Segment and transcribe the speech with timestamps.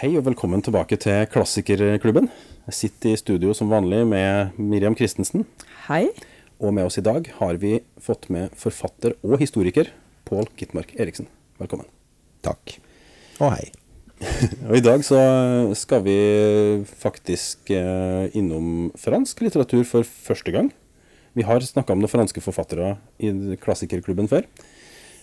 [0.00, 2.30] Hei og velkommen tilbake til Klassikerklubben.
[2.70, 5.42] Jeg sitter i studio som vanlig med Miriam Christensen.
[5.90, 6.06] Hei.
[6.56, 9.90] Og med oss i dag har vi fått med forfatter og historiker
[10.24, 11.28] Pål Gitmark Eriksen.
[11.60, 11.84] Velkommen.
[12.40, 12.78] Takk.
[13.42, 13.68] Og hei.
[14.70, 15.20] Og I dag så
[15.76, 16.16] skal vi
[17.04, 20.72] faktisk eh, innom fransk litteratur for første gang.
[21.36, 24.48] Vi har snakka om noen franske forfattere i Klassikerklubben før.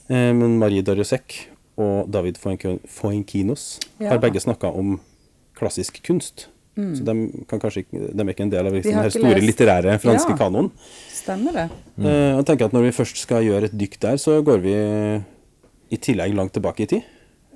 [0.05, 4.09] Eh, Men Marie Darrieussecq og David Foenk- Foenkinos Ja.
[4.09, 4.99] har begge snakka om
[5.57, 6.47] klassisk kunst.
[6.77, 7.13] Så de,
[7.49, 8.97] kan kanskje de er ikke en del av liksom, Mm.
[8.97, 10.37] den her store lest- litterære franske Ja.
[10.37, 10.71] kanoen.
[11.09, 11.69] Stemmer det.
[11.97, 14.73] Eh, Jeg tenker at Når vi først skal gjøre et dykk der, så går vi
[15.89, 17.01] i tillegg langt tilbake i tid.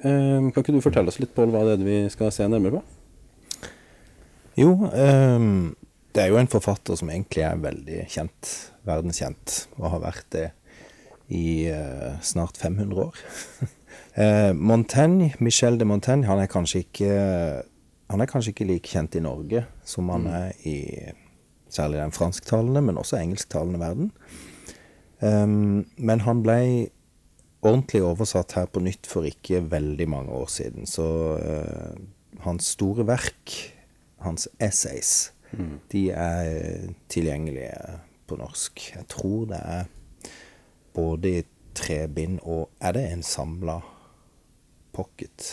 [0.03, 2.71] Eh, Kan ikke du fortelle oss litt, Pål, hva det er vi skal se nærmere
[2.71, 2.81] på?
[4.57, 5.75] Jo, um,
[6.13, 10.51] det er jo en forfatter som egentlig er veldig kjent, verdenskjent, og har vært det
[11.29, 13.13] i uh, snart 500 år.
[14.15, 17.11] Eh, Montaigne, Michel de Montaigne, han er kanskje ikke
[18.11, 20.77] han er kanskje ikke like kjent i Norge som han er i
[21.71, 24.09] særlig den fransktalende, men også engelsktalende verden.
[25.21, 26.57] Um, men han ble
[27.61, 30.89] ordentlig oversatt her på nytt for ikke veldig mange år siden.
[30.89, 31.05] Så
[31.39, 33.55] uh, hans store verk,
[34.25, 35.31] hans essays,
[35.91, 37.71] de er tilgjengelige
[38.27, 38.83] på norsk.
[38.95, 39.89] Jeg tror det er
[40.95, 41.41] både i
[41.73, 43.81] tre bind og Er det en samla
[44.93, 45.45] pocket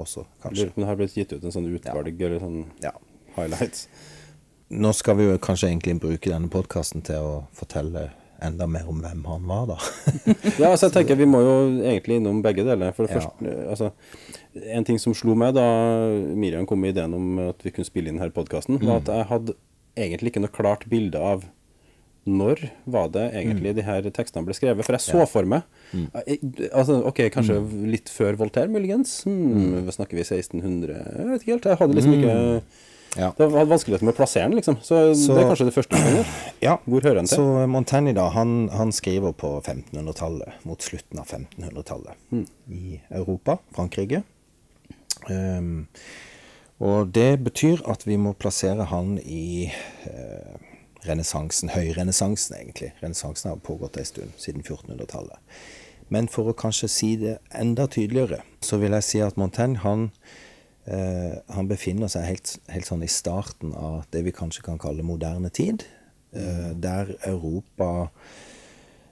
[0.00, 0.70] også, kanskje?
[0.76, 2.92] det har blitt gitt ut en sånn utvalg eller sånn Ja.
[3.36, 3.88] highlights.
[4.70, 9.02] Nå skal vi jo kanskje egentlig bruke denne podkasten til å fortelle enda mer om
[9.02, 9.76] hvem han var, da.
[10.62, 12.92] Ja, altså jeg tenker Vi må jo egentlig innom begge deler.
[12.96, 13.20] For det Ja.
[13.20, 13.92] første, altså,
[14.72, 15.66] En ting som slo meg da
[16.34, 19.26] Miriam kom med ideen om at vi kunne spille inn denne podkasten, var at jeg
[19.28, 19.54] hadde
[19.96, 21.44] egentlig ikke noe klart bilde av
[22.28, 24.84] når var det egentlig de her tekstene ble skrevet?
[24.84, 25.64] For jeg så for meg
[25.96, 26.06] mm.
[26.68, 27.56] altså, Ok, kanskje
[27.88, 29.22] litt før Voltaire, muligens?
[29.24, 31.00] Hmm, Snakker vi 1600?
[31.00, 31.68] Jeg vet ikke helt.
[31.72, 32.36] Jeg hadde liksom ikke
[33.18, 33.32] Ja.
[33.34, 34.76] Det var vanskeligheter med å plassere den, liksom.
[34.86, 36.28] Så, Så- det er kanskje det første vi gjør.
[36.68, 37.40] Ja, Hvor hører den til?
[37.40, 42.14] Så Montaigne da, han, han skriver på 1500-tallet, mot slutten av 1500-tallet,
[42.70, 44.22] i Europa, Frankrike.
[45.26, 45.88] Um,
[46.78, 49.72] og det betyr at vi må plassere han i
[50.06, 50.69] uh,
[51.06, 52.92] renessansen, høyrenessansen egentlig.
[53.02, 55.40] Renessansen har pågått en stund, siden 1400-tallet.
[56.10, 60.08] Men for å kanskje si det enda tydeligere, så vil jeg si at Montaigne, han
[60.90, 65.04] Eh, han befinner seg helt, helt sånn i starten av det vi kanskje kan kalle
[65.06, 65.84] moderne tid.
[66.32, 68.08] Eh, der Europa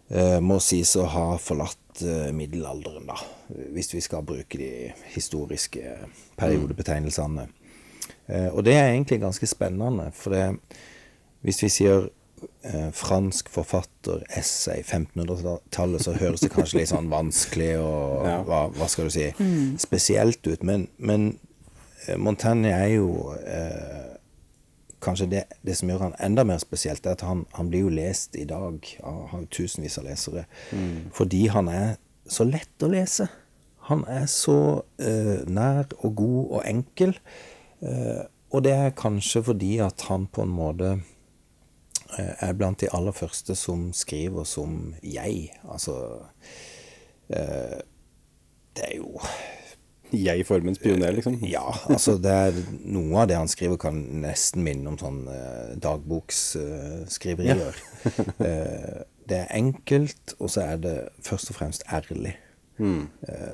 [0.09, 3.19] eh, må sies å ha forlatt eh, middelalderen, da.
[3.75, 5.99] Hvis vi skal bruke de historiske
[6.41, 7.49] periodebetegnelsene.
[8.26, 10.49] Eh, og det er egentlig ganske spennende, for det,
[11.47, 12.09] hvis vi sier
[12.62, 18.37] eh, fransk forfatter, essay, 1500-tallet, så høres det kanskje litt sånn vanskelig og Ja.
[18.47, 19.28] hva, hva skal du si,
[19.78, 20.62] spesielt ut.
[20.62, 21.38] Men, men
[22.06, 24.04] eh, Montaigne er jo eh,
[24.99, 27.91] Kanskje det, det som gjør han enda mer spesielt, er at han, han blir jo
[27.94, 30.43] lest i dag av har tusenvis av lesere.
[31.15, 31.93] Fordi han er
[32.26, 33.28] så lett å lese.
[33.87, 34.56] Han er så
[34.99, 37.15] eh, nær og god og enkel.
[37.78, 41.06] Eh, og det er kanskje fordi at han på en måte eh,
[42.16, 45.50] er blant de aller første som skriver som jeg.
[45.69, 45.94] Altså
[47.28, 47.78] eh,
[48.76, 49.20] Det er jo
[50.12, 51.34] Jeg-formens pioner, liksom.
[51.44, 52.58] Ja, altså det er
[52.88, 57.76] noe av det han skriver kan nesten minne om sånn eh, dagboksskriverier.
[58.48, 62.38] eh, det er enkelt, og så er det først og fremst ærlig.
[62.78, 63.08] Mm.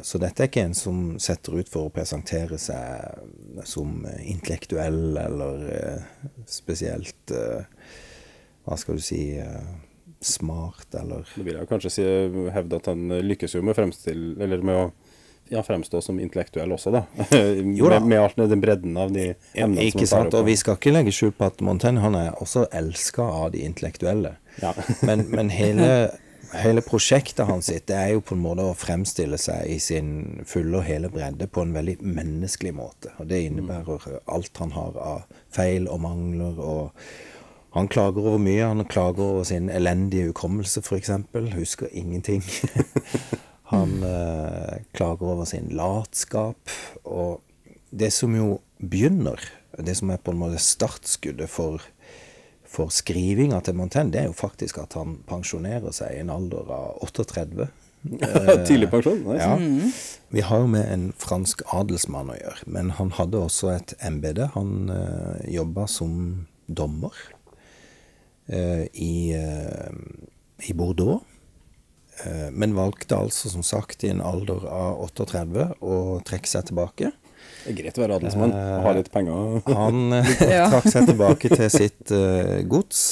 [0.05, 5.17] så dette er ikke en som setter ut for å presentere seg som eh, intellektuell
[5.17, 6.03] eller eh,
[6.45, 7.65] spesielt eh,
[8.65, 9.73] Hva skal du si eh,
[10.25, 12.07] smart, eller Det vil jeg kanskje si,
[12.55, 14.87] hevde at han lykkes jo med, eller med å
[15.49, 17.05] ja, fremstå som intellektuell også, da.
[17.79, 18.01] Jo da.
[18.01, 20.79] med, med den bredden av de emnene ikke som han sant, tar og vi skal
[20.79, 24.37] ikke legge skjul på at Montaigne han er også elska av de intellektuelle.
[24.63, 24.73] Ja.
[25.09, 25.91] men men hele,
[26.55, 30.15] hele prosjektet hans sitt, det er jo på en måte å fremstille seg i sin
[30.49, 33.13] fulle og hele bredde på en veldig menneskelig måte.
[33.19, 36.61] Og det innebærer alt han har av feil og mangler.
[36.61, 37.07] og
[37.75, 38.63] Han klager over mye.
[38.63, 41.11] Han klager over sin elendige hukommelse, f.eks.
[41.57, 42.45] Husker ingenting.
[43.73, 46.71] Han eh, klager over sin latskap.
[47.03, 47.43] Og
[47.91, 49.43] det som jo begynner,
[49.79, 51.83] det som er på en måte startskuddet for,
[52.63, 56.71] for skrivinga til Montaigne, det er jo faktisk at han pensjonerer seg i en alder
[56.71, 57.71] av 38.
[58.69, 59.23] Tidlig pensjon?
[59.27, 59.43] Nice.
[59.43, 59.59] Ja.
[60.35, 64.53] Vi har jo med en fransk adelsmann å gjøre, men han hadde også et embete.
[64.55, 67.15] Han eh, jobba som dommer
[68.49, 71.23] i, eh, i Bordeaux.
[72.23, 77.11] Eh, men valgte altså som sagt i en alder av 38 å trekke seg tilbake.
[77.65, 79.59] Det er greit å være adelsmann og ha litt penger.
[79.75, 83.03] Han eh, trakk seg tilbake til sitt eh, gods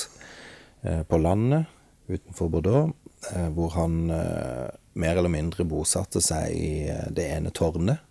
[0.86, 1.66] eh, på landet
[2.12, 2.94] utenfor Bordeaux,
[3.32, 4.70] eh, hvor han eh,
[5.02, 8.04] mer eller mindre bosatte seg i eh, det ene tårnet.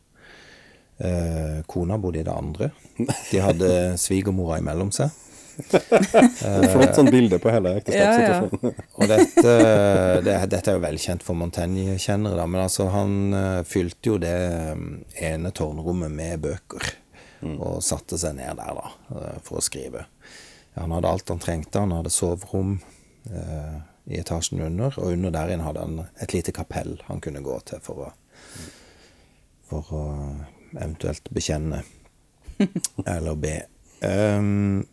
[1.01, 2.71] Eh, kona bodde i det andre.
[2.97, 3.71] De hadde
[4.01, 5.13] svigermora imellom seg.
[6.71, 8.87] Flott sånn bilde på hele ekteskapssituasjonen.
[8.97, 9.55] Og dette,
[10.25, 14.83] det, dette er jo velkjent for Montaigne-kjennere, men altså han eh, fylte jo det eh,
[15.31, 16.91] ene tårnrommet med bøker.
[17.41, 20.05] Og satte seg ned der, da, eh, for å skrive.
[20.77, 21.81] Han hadde alt han trengte.
[21.83, 22.77] Han hadde soverom
[23.29, 23.79] eh,
[24.11, 27.57] i etasjen under, og under der inne hadde han et lite kapell han kunne gå
[27.69, 28.11] til for å,
[29.69, 30.05] for å
[30.73, 31.83] eventuelt bekjenne
[33.05, 33.57] eller be.
[34.05, 34.83] Ehm,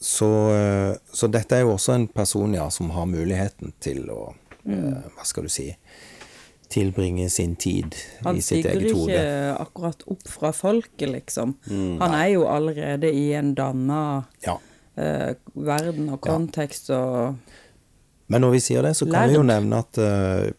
[0.00, 4.34] så, eh, så dette er jo også en person ja, som har muligheten til å
[4.68, 5.72] eh, Hva skal du si
[6.68, 7.94] Tilbringe sin tid
[8.26, 9.08] Han i sitt eget hode.
[9.08, 11.54] Han stiger ikke akkurat opp fra folket, liksom.
[11.70, 14.02] Han er jo allerede i en danna
[14.44, 14.58] Ja.
[15.00, 17.38] eh, verden og kontekst og
[18.28, 20.50] Men når vi sier det, så kan vi jo nevne at eh,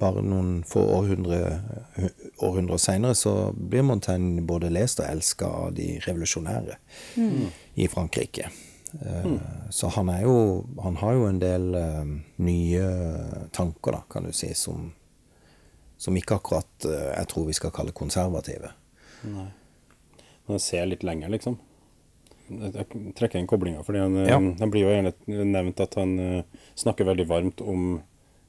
[0.00, 1.60] bare noen få århundre,
[2.40, 6.78] århundrer seinere så blir Montaigne både lest og elska av de revolusjonære
[7.76, 8.48] i Frankrike.
[8.98, 9.26] Eh,
[9.70, 12.04] Så han er jo Han har jo en del eh,
[12.42, 12.84] nye
[13.52, 14.92] tanker, da, kan du si, som,
[16.00, 18.70] som ikke akkurat uh, jeg tror vi skal kalle konservative.
[20.48, 21.58] Man ser litt lenger, liksom.
[22.50, 24.38] Jeg jeg trekker inn koblinga, for han, Ja.
[24.40, 26.42] han blir jo gjerne nevnt at han uh,
[26.74, 28.00] snakker veldig varmt om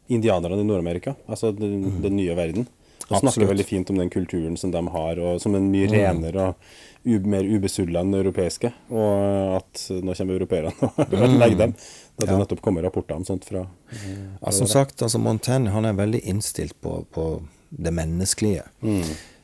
[0.09, 2.67] indianerne i Nord-Amerika, altså den, den nye verden.
[3.11, 6.49] Og snakker veldig fint om den kulturen som de har, og som er mye renere
[6.51, 6.55] og
[7.03, 8.71] mer ubesulla enn den europeiske.
[8.93, 11.75] Og at nå kommer europeerne og ødelegger dem.
[12.21, 12.37] Det ja.
[12.37, 13.65] nettopp kommer rapporter om sånt fra
[13.95, 17.27] Ja, som sagt, altså Montaigne han er veldig innstilt på, på
[17.69, 18.67] det menneskelige.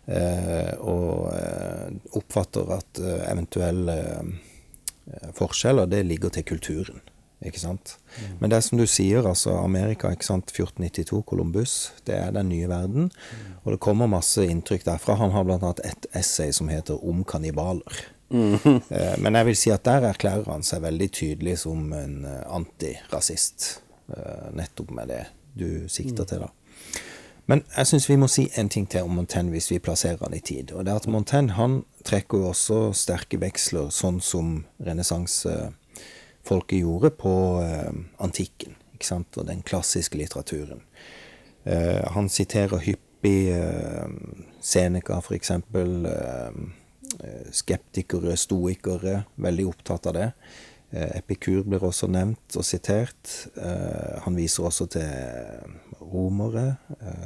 [0.07, 7.01] Eh, og eh, oppfatter at eh, eventuelle eh, forskjeller, det ligger til kulturen.
[7.47, 7.95] Ikke sant?
[8.39, 12.49] Men det er som du sier, altså Amerika, ikke sant, 1492, Columbus, det er den
[12.49, 13.11] nye verden.
[13.63, 15.17] Og det kommer masse inntrykk derfra.
[15.21, 18.03] Han har annet et essay som heter 'Om kannibaler'.
[18.29, 18.81] Mm.
[19.23, 23.81] Men jeg vil si at der erklærer han seg veldig tydelig som en eh, antirasist.
[24.09, 25.25] eh, Nettopp med det
[25.57, 26.47] du sikter til, da.
[27.47, 30.35] Men jeg syns vi må si en ting til om Montaigne hvis vi plasserer han
[30.35, 30.73] i tid.
[30.75, 34.65] Og det er at Montaigne han trekker jo også sterke veksler, sånn som
[36.47, 38.75] renessansefolket gjorde på eh, antikken.
[38.94, 39.38] ikke sant?
[39.38, 40.81] Og den klassiske litteraturen.
[41.65, 44.07] Eh, han siterer hyppig eh,
[44.61, 46.07] Seneca, for eksempel.
[47.51, 50.31] Skeptikere, stoikere, veldig opptatt av det.
[50.91, 53.47] Epikur blir også nevnt og sitert.
[54.25, 55.07] Han viser også til
[56.01, 56.77] romere.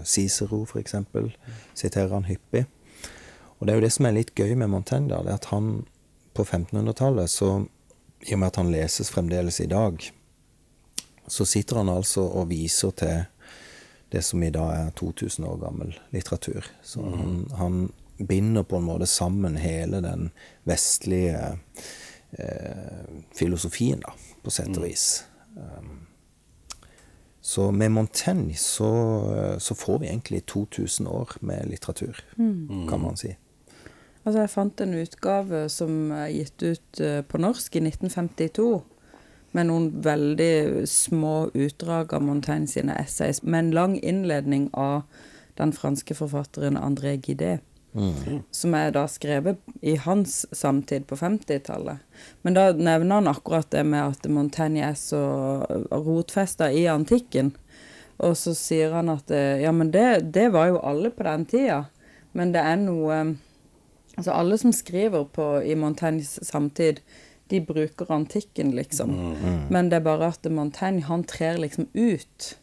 [0.05, 1.31] Cicero, eksempel,
[1.73, 2.67] siterer han hyppig.
[3.59, 5.83] Og det er jo det som er litt gøy med Montaigne, det er at han
[6.37, 7.65] på 1500-tallet, så
[8.27, 10.11] i og med at han leses fremdeles i dag,
[11.27, 13.23] så sitter han altså og viser til
[14.11, 16.65] det som i dag er 2000 år gammel litteratur.
[16.83, 20.29] Så han, han binder på en måte sammen hele den
[20.67, 21.57] vestlige
[22.31, 24.11] eh, filosofien, da,
[24.43, 25.23] på sett og vis.
[25.55, 26.07] Um,
[27.41, 28.91] så med Montaigne så,
[29.59, 32.19] så får vi egentlig 2000 år med litteratur,
[32.89, 33.33] kan man si.
[34.21, 38.69] Altså, jeg fant en utgave som er gitt ut eh, på norsk i 1952,
[39.57, 45.01] med noen veldig små utdrag av Montaigne sine essays, med en lang innledning av
[45.57, 47.57] den franske forfatteren André Guidé.
[48.55, 51.99] Som er da skrevet i hans samtid på 50-tallet.
[52.41, 55.19] Men da nevner han akkurat det med at Montaigne er så
[55.91, 57.51] rotfesta i antikken.
[58.21, 61.45] Og så sier han at eh, ja, men det, det var jo alle på den
[61.49, 61.83] tida.
[62.37, 63.17] Men det er noe
[64.17, 66.99] Altså alle som skriver på, i Montaignes samtid,
[67.51, 69.11] de bruker antikken, liksom.
[69.69, 72.57] Men det er bare at Montaigne, han trer liksom ut.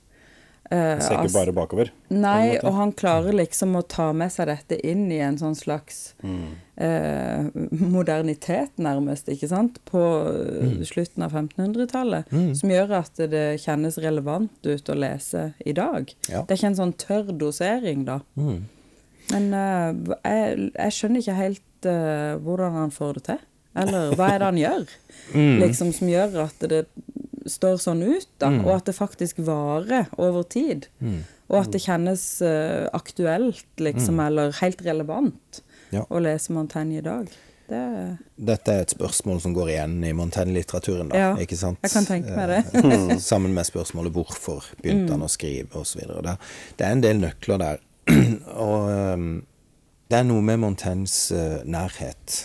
[0.70, 1.90] Eh, Ser ikke altså- bare bakover.
[2.10, 6.14] Nei, og han klarer liksom å ta med seg dette inn i en sånn slags
[6.76, 13.96] eh, modernitet, nærmest, ikke sant, på eh, slutten av 1500-tallet, som gjør at det kjennes
[14.04, 16.12] relevant ut å lese i dag.
[16.28, 16.42] Ja.
[16.42, 18.20] Det er ikke en sånn tørr dosering, da.
[18.36, 18.66] Mm.
[19.32, 23.40] Men uh, jeg, jeg skjønner ikke helt uh, hvordan han får det til.
[23.78, 24.84] Eller hva er det han gjør,
[25.62, 26.84] liksom, som gjør at det
[27.48, 30.88] står sånn ut, da, og at det faktisk varer over tid.
[31.48, 36.02] Og at det kjennes uh, aktuelt, liksom, eller helt relevant Ja.
[36.12, 37.30] å lese Montaigne i dag.
[37.68, 37.78] Det
[38.36, 41.16] Dette er et spørsmål som går igjen i Montaigne-litteraturen, da.
[41.20, 41.80] Ja, ikke sant?
[41.84, 42.82] jeg kan tenke meg det.
[43.30, 46.00] Sammen med spørsmålet 'hvorfor begynte han å skrive', osv.
[46.76, 47.80] Det er en del nøkler der.
[48.68, 49.32] og um,
[50.08, 52.38] det er noe med Montaignes uh, nærhet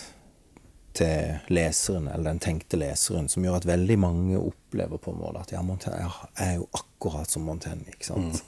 [0.94, 5.40] til leseren, eller den tenkte leseren, som gjør at veldig mange opplever på en måte
[5.42, 7.88] at ja, Montaigne er jo akkurat som Montaigne.
[7.90, 8.44] ikke sant?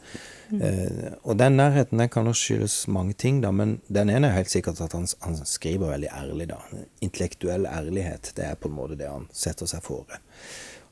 [0.50, 0.60] Mm.
[0.62, 4.38] Uh, og den nærheten den kan også skyldes mange ting, da, men den ene er
[4.38, 6.48] helt sikkert at han, han, skriver veldig ærlig.
[6.52, 6.60] da.
[7.02, 10.20] Intellektuell ærlighet, det er på en måte det han setter seg fore.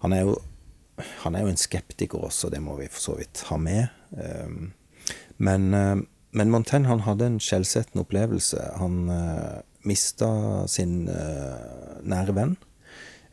[0.03, 0.35] Han er jo,
[1.23, 3.87] han er jo en skeptiker også, det må vi for så vidt ha med.
[4.19, 4.73] Um,
[5.39, 6.03] men, uh,
[6.35, 8.61] men Montaigne han hadde en skjellsettende opplevelse.
[8.81, 10.29] Han uh, mista
[10.71, 12.57] sin uh, nære venn.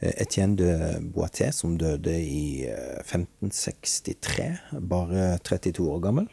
[0.02, 0.72] Eh, Etienne de
[1.14, 4.50] Boité, som døde i 1563,
[4.90, 6.30] bare 32 år gammel.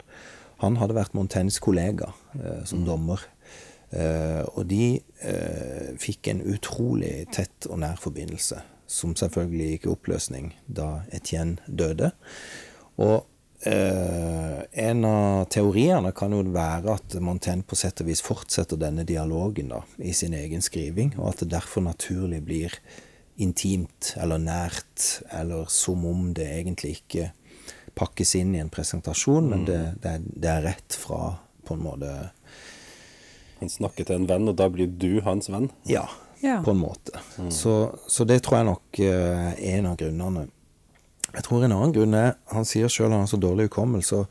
[0.59, 2.87] Han hadde vært Montaignes kollega uh, som mm.
[2.87, 3.23] dommer.
[3.89, 8.59] Uh, og de uh, fikk en utrolig tett og nær forbindelse,
[8.89, 12.11] som selvfølgelig gikk i oppløsning da Etienne døde.
[12.99, 13.28] Og
[13.63, 19.03] Eh, en av teoriene kan jo være at Montaigne på sett og vis fortsetter denne
[19.07, 22.77] dialogen da, i sin egen skriving, og at det derfor naturlig blir
[23.39, 27.29] intimt eller nært, eller som om det egentlig ikke
[27.99, 31.35] pakkes inn i en presentasjon, men det, det, er, det er rett fra
[31.67, 32.09] på en måte
[33.59, 35.67] Han snakker til en venn, og da blir du hans venn?
[35.83, 36.05] Ja,
[36.39, 36.61] ja.
[36.63, 37.19] på en måte.
[37.35, 37.51] Mm.
[37.51, 37.73] Så,
[38.07, 40.45] så, det tror jeg nok er uh, en av grunnene.
[41.35, 44.23] Jeg tror en annen grunn er Han sier sjøl han har så dårlig hukommelse.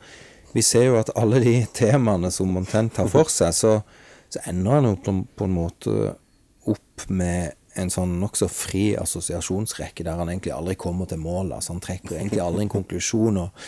[0.55, 3.75] Vi ser jo at alle de temaene som omtrent tar for seg, så,
[4.33, 5.95] så ender han jo på, på, en måte
[6.69, 11.53] opp med en sånn nokså fri assosiasjonsrekke der han egentlig aldri kommer til mål.
[11.55, 13.39] Altså han trekker egentlig aldri en konklusjon.
[13.45, 13.63] og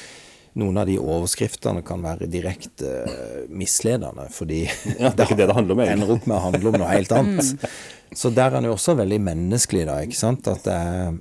[0.60, 4.66] noen av de overskriftene kan være direkte uh, misledende, fordi
[5.00, 7.68] ja, det, det, det ender opp med å handle om noe helt annet.
[8.12, 10.02] Så der er han jo også veldig menneskelig, da.
[10.04, 10.50] ikke sant?
[10.52, 11.14] At det er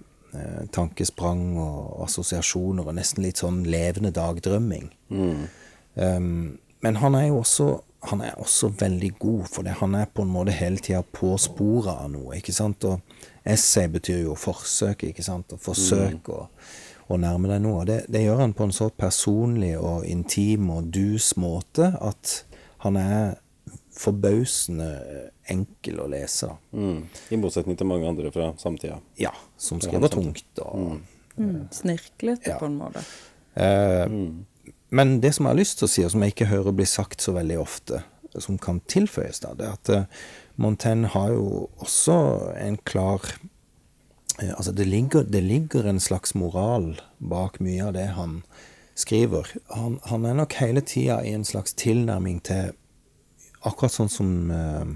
[0.75, 4.91] tankesprang og assosiasjoner og nesten litt sånn levende dagdrømming.
[5.11, 5.47] Mm.
[5.95, 7.71] Um, men han er jo også
[8.09, 9.75] han er også veldig god, for det.
[9.81, 12.37] han er på en måte hele tida på sporet av noe.
[12.39, 12.85] ikke sant?
[12.89, 13.01] Og
[13.45, 15.53] essay betyr jo forsøk, ikke sant?
[15.53, 16.33] Og forsøk mm.
[16.33, 16.47] å,
[17.09, 17.85] å, nærme deg noe.
[17.89, 22.39] Det, det, gjør han på en så personlig og intim og dus måte at
[22.87, 23.37] han er
[24.01, 24.91] forbausende
[25.53, 26.49] enkel å lese.
[26.49, 26.79] da.
[26.79, 27.01] Mm.
[27.31, 29.01] I motsetning til mange andre fra samtida.
[29.21, 31.03] Ja, som skriver tungt og mm.
[31.37, 31.59] mm.
[31.75, 32.61] Snirklete, ja.
[32.61, 33.05] på en måte.
[33.55, 34.47] Eh, mm.
[34.91, 36.87] Men det som jeg har lyst til å si, og som jeg ikke hører bli
[36.89, 38.03] sagt så veldig ofte,
[38.39, 40.27] som kan tilføyes, da, det er at uh,
[40.61, 42.17] Montaigne har jo også
[42.59, 48.07] en klar uh, Altså, det ligger, det ligger, en slags moral bak mye av det
[48.17, 48.41] han
[48.99, 49.51] skriver.
[49.75, 52.73] Han, han er nok hele tida i en slags tilnærming til
[53.67, 54.87] akkurat sånn som uh,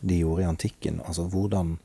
[0.00, 1.00] de gjorde i antikken.
[1.06, 1.76] Altså hvordan,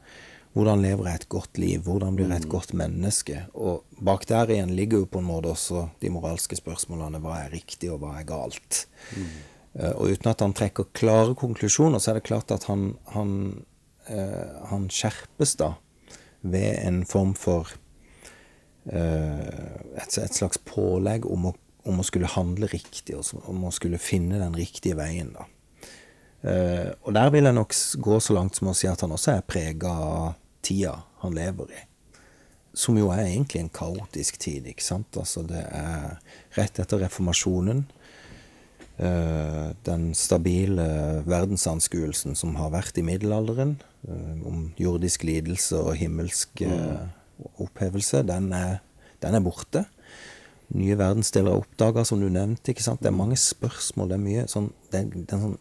[0.56, 1.86] hvordan lever jeg et godt liv?
[1.86, 2.54] Hvordan blir jeg et mm.
[2.54, 3.46] godt menneske?
[3.54, 7.22] Og bak der igjen ligger jo på en måte også de moralske spørsmålene.
[7.24, 8.86] Hva er riktig, og hva er galt?
[9.16, 9.30] Mm.
[9.80, 13.32] Uh, og uten at han trekker klare konklusjoner, så er det klart at han, han,
[14.12, 15.75] uh, han skjerpes da
[16.42, 17.75] ved en form for
[18.82, 21.51] et, et, slags pålegg om å,
[21.86, 25.30] om å skulle handle riktig, om å skulle finne den riktige veien.
[25.36, 25.46] da.
[26.41, 29.36] Uh, og der vil jeg nok gå så langt som å si at han også
[29.36, 30.27] er prega av
[30.65, 31.81] tida han lever i.
[32.77, 35.17] Som jo er egentlig en kaotisk tid, ikke sant.
[35.19, 36.15] Altså det er
[36.57, 37.86] rett etter reformasjonen.
[39.01, 40.86] Uh, den stabile
[41.29, 43.77] verdensanskuelsen som har vært i middelalderen,
[44.10, 46.65] uh, om jordisk lidelse og himmelsk
[47.62, 48.81] opphevelse, den er,
[49.24, 49.86] den er borte
[50.78, 52.74] nye verdensdeler er oppdaga, som du nevnte.
[52.74, 53.01] ikke sant?
[53.04, 54.12] Det er mange spørsmål.
[54.12, 55.58] Det er mye sånn, det er, det er en sånn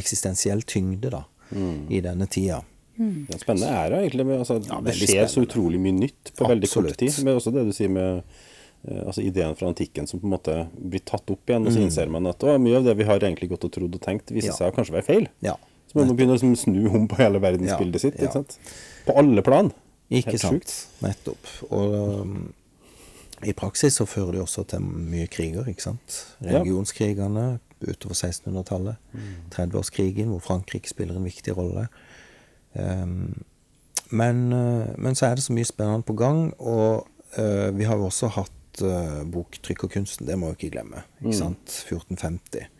[0.00, 1.86] eksistensiell tyngde da, mm.
[1.92, 2.62] i denne tida.
[2.96, 3.26] Mm.
[3.28, 4.26] Det er spennende æra, egentlig.
[4.28, 5.32] Med, altså, ja, det skjer spennende.
[5.34, 7.22] så utrolig mye nytt på veldig kort tid.
[7.26, 10.58] Men også det du sier med uh, altså ideen fra antikken som på en måte
[10.76, 11.64] blir tatt opp igjen.
[11.64, 11.86] Og så mm.
[11.88, 14.32] innser man at å, mye av det vi har egentlig gått og trodd og tenkt,
[14.34, 14.60] viser ja.
[14.60, 15.30] seg å kanskje være feil.
[15.44, 15.56] Ja.
[15.86, 18.20] Så man må begynne å snu om på hele verdensbildet sitt.
[18.20, 18.56] Ikke sant?
[19.06, 19.72] På alle plan.
[20.12, 20.72] Ikke Helt sant.
[20.72, 21.02] Sjukt.
[21.02, 21.52] Nettopp.
[21.68, 22.34] Og um,
[23.44, 26.20] i praksis så fører det også til mye kriger, ikke sant.
[26.44, 28.96] Religionskrigene utover 1600-tallet.
[29.12, 29.26] Mm.
[29.52, 31.86] 30-årskrigen, hvor Frankrike spiller en viktig rolle.
[32.72, 33.44] Um,
[34.10, 38.00] men, uh, men, så er det så mye spennende på gang, og uh, vi har
[38.00, 41.04] jo også hatt uh, boktrykkerkunsten, det må vi ikke glemme.
[41.20, 41.40] ikke mm.
[41.40, 41.82] sant?
[41.90, 42.72] 1450.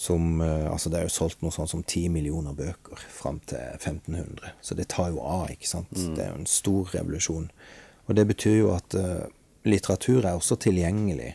[0.00, 4.54] Som Altså, det er jo solgt noe sånt som 10 millioner bøker fram til 1500.
[4.64, 5.90] Så det tar jo av, ikke sant.
[5.92, 6.14] Mm.
[6.16, 7.50] Det er jo en stor revolusjon.
[8.06, 8.96] Og det betyr jo at
[9.66, 11.34] litteratur er også tilgjengelig.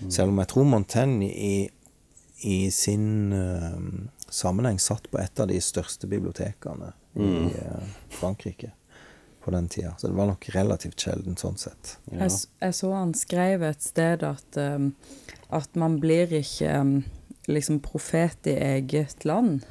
[0.00, 0.10] Mm.
[0.10, 1.68] Selv om jeg tror Montaigne i,
[2.44, 3.80] i sin uh,
[4.28, 7.22] sammenheng satt på et av de største bibliotekene mm.
[7.26, 8.72] i uh, Frankrike
[9.46, 9.94] på den tida.
[9.98, 11.96] Så det var nok relativt sjeldent sånn sett.
[12.10, 12.24] Ja.
[12.24, 14.90] Jeg, jeg, så han skrev et sted at, um,
[15.54, 16.96] at man blir ikke um,
[17.46, 19.62] liksom profet i eget land.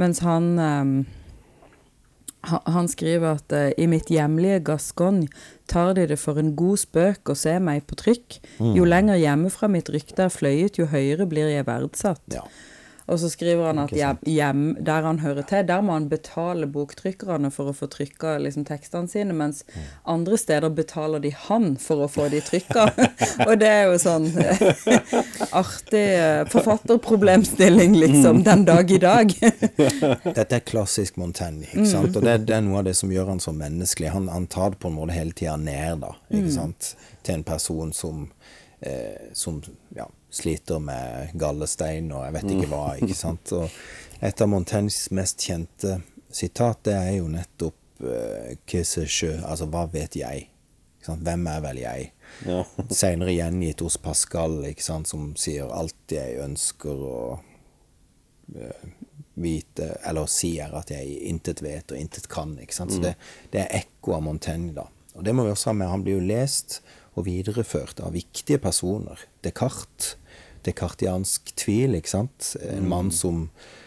[0.00, 1.25] Mens han eh, ha-
[2.46, 5.26] han skriver at eh, i mitt hjemlige Gascogne
[5.70, 8.38] tar de det for en god spøk å se meg på trykk.
[8.76, 12.22] Jo lenger hjemmefra mitt rykte er fløyet, jo høyere blir jeg verdsatt.
[12.34, 12.44] Ja.
[13.06, 16.66] Og så skriver han at hjem, hjem, der han hører til, der må han betale
[16.66, 19.62] boktrykkerne for å få trykka liksom, tekstene sine, mens
[20.02, 22.88] andre steder betaler de han for å få de trykka.
[23.48, 24.26] og det er jo sånn
[25.54, 29.34] artig eh, forfatterproblemstilling, liksom, den dag i dag.
[30.38, 32.16] Dette er klassisk Montaigne, ikke sant?
[32.16, 34.10] og det, det er noe av det som gjør han så menneskelig.
[34.16, 36.94] Han, han tar det på en måte hele tida ned, da, ikke sant?
[37.26, 38.26] til en person som,
[38.80, 39.62] eh, som
[39.94, 42.84] ja, sliter med gallestein og jeg vet ikke hva.
[43.00, 43.52] ikke sant?
[43.56, 46.00] Og et av Montaignes mest kjente
[46.32, 50.48] sitat, det er jo nettopp eh, «Que altså hva vet jeg?
[51.06, 52.10] Hvem er vel jeg?
[52.48, 52.62] Ja.
[53.00, 57.18] Senere gjengitt hos Pascal, som sier alt jeg ønsker å
[58.56, 58.90] eh,
[59.36, 62.56] vite, eller sier at jeg intet vet og intet kan.
[62.58, 63.14] ikke sant, Så det,
[63.52, 64.88] det er ekko av Montaigne, da.
[65.16, 65.88] Og det må vi også ha med.
[65.88, 66.80] Han blir jo lest
[67.16, 69.20] og videreført av viktige personer.
[69.44, 70.16] Descartes,
[70.66, 72.54] descartiansk tvil, ikke sant.
[72.70, 73.46] En mann som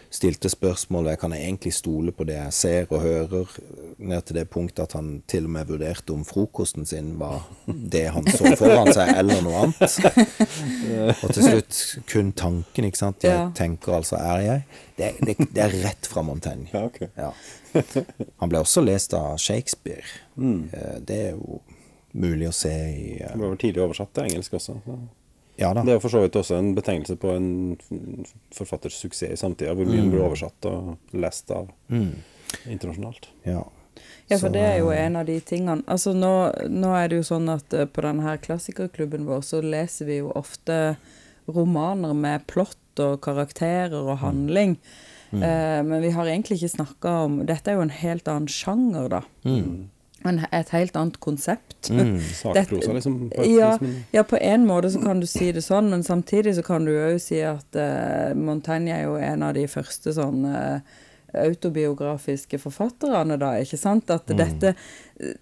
[0.10, 3.52] stilte spørsmål ved kan jeg egentlig stole på det jeg ser og hører,
[3.98, 8.08] ned til det punktet at han til og med vurderte om frokosten sin var det
[8.16, 10.00] han så foran seg, eller noe annet.
[11.24, 13.24] Og til slutt kun tanken, ikke sant.
[13.24, 14.66] Jeg tenker altså, er jeg?
[14.98, 16.66] Det, det, det er rett fra Montaigne.
[16.74, 17.12] Ja, okay.
[17.18, 17.30] Ja.
[18.42, 20.08] Han ble også lest av Shakespeare.
[20.40, 21.62] Eh, Det er jo
[22.18, 24.80] mulig å se i uh, Det var vel tidlig oversatt til engelsk også.
[24.86, 24.98] så.
[25.60, 25.84] Ja da.
[25.84, 27.50] Det er jo for så vidt også en betegnelse på en
[28.56, 30.13] forfatters suksess i samtida, hvor mye mm.
[30.13, 33.30] blir oversatt og lest av internasjonalt.
[33.48, 33.66] Ja.
[34.30, 36.32] Ja, for Så, det er jo eh, en av de tingene Altså nå,
[36.70, 40.20] nå er det jo sånn at eh, på denne her klassikerklubben vår så leser vi
[40.22, 40.96] jo ofte
[41.50, 44.76] romaner med plott og karakterer og handling.
[45.34, 49.10] Eh, men vi har egentlig ikke snakka om Dette er jo en helt annen sjanger,
[49.10, 49.22] da.
[50.25, 51.89] En, et helt annet konsept.
[52.36, 53.29] Sakprosa, liksom.
[53.36, 56.55] På Ja, men- ja, på en måte så kan du si det sånn, men samtidig
[56.55, 60.43] så kan du òg si at uh, Montaigne er jo en av de første sånn
[60.45, 60.79] eh,
[61.38, 64.10] autobiografiske forfatterne, da, ikke sant?
[64.13, 64.76] At dette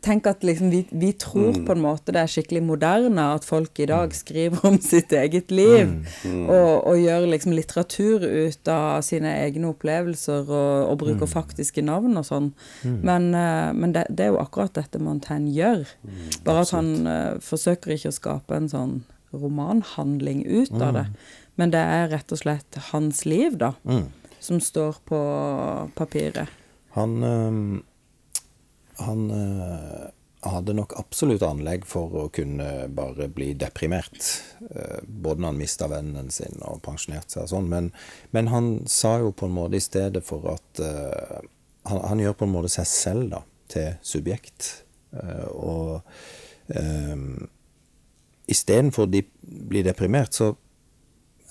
[0.02, 3.78] Tenk at liksom vi, vi tror på en måte det er skikkelig moderne at folk
[3.78, 5.92] i dag skriver om sitt eget liv,
[6.26, 12.18] og, og gjør liksom litteratur ut av sine egne opplevelser og, og bruker faktiske navn
[12.18, 12.50] og sånn.
[12.90, 15.86] Men, eh, men det, det er jo akkurat dette Montaigne gjør.
[16.48, 18.96] Bare at han uh, forsøker ikke å skape en sånn
[19.30, 21.10] romanhandling ut av det.
[21.62, 23.76] Men det er rett og slett hans liv, da,
[24.48, 25.20] som står på
[25.98, 26.48] papiret.
[26.96, 27.84] Han, øhm,
[28.98, 30.06] han øh,
[30.48, 34.22] hadde nok absolutt anlegg for å kunne bare bli deprimert.
[34.62, 37.70] øh, både når han mista vennen sin og pensjonerte seg og sånn.
[37.70, 37.92] Men,
[38.32, 41.38] men han sa jo på en måte i stedet for at øh,
[41.88, 44.72] han, han gjør på en måte seg selv da, til subjekt.
[45.16, 46.02] Øh, og
[46.76, 47.48] um,
[48.48, 50.54] istedenfor å de, bli deprimert, så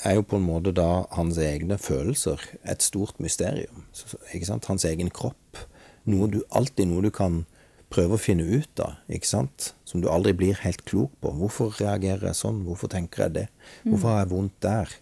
[0.04, 3.86] er jo på en måte da hans egne følelser et stort mysterium.
[4.34, 4.68] Ikke sant?
[4.70, 5.62] Hans egen kropp.
[6.06, 7.44] Noe du, alltid noe du kan
[7.92, 9.72] prøve å finne ut av, ikke sant?
[9.86, 11.32] Som du aldri blir helt klok på.
[11.38, 12.64] Hvorfor reagerer jeg sånn?
[12.66, 13.46] Hvorfor tenker jeg det?
[13.86, 14.94] Hvorfor har jeg vondt der?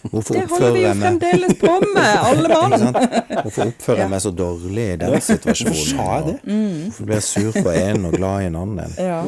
[0.00, 2.86] Hvorfor Det holder vi jo fremdeles på med, alle mann!
[3.42, 5.74] Hvorfor oppfører jeg meg så dårlig i den situasjonen?
[5.74, 6.36] Hvorfor sa jeg det?
[6.86, 8.94] Hvorfor blir jeg sur på en og glad i en annen?
[8.96, 9.20] Ja.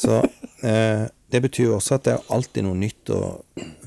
[0.00, 0.22] Så
[0.64, 3.22] eh, det betyr jo også at det er alltid noe nytt å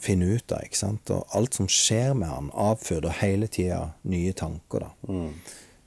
[0.03, 0.65] finne ut av.
[0.67, 1.13] ikke sant?
[1.15, 5.13] Og alt som skjer med han, avføder hele tida nye tanker, da.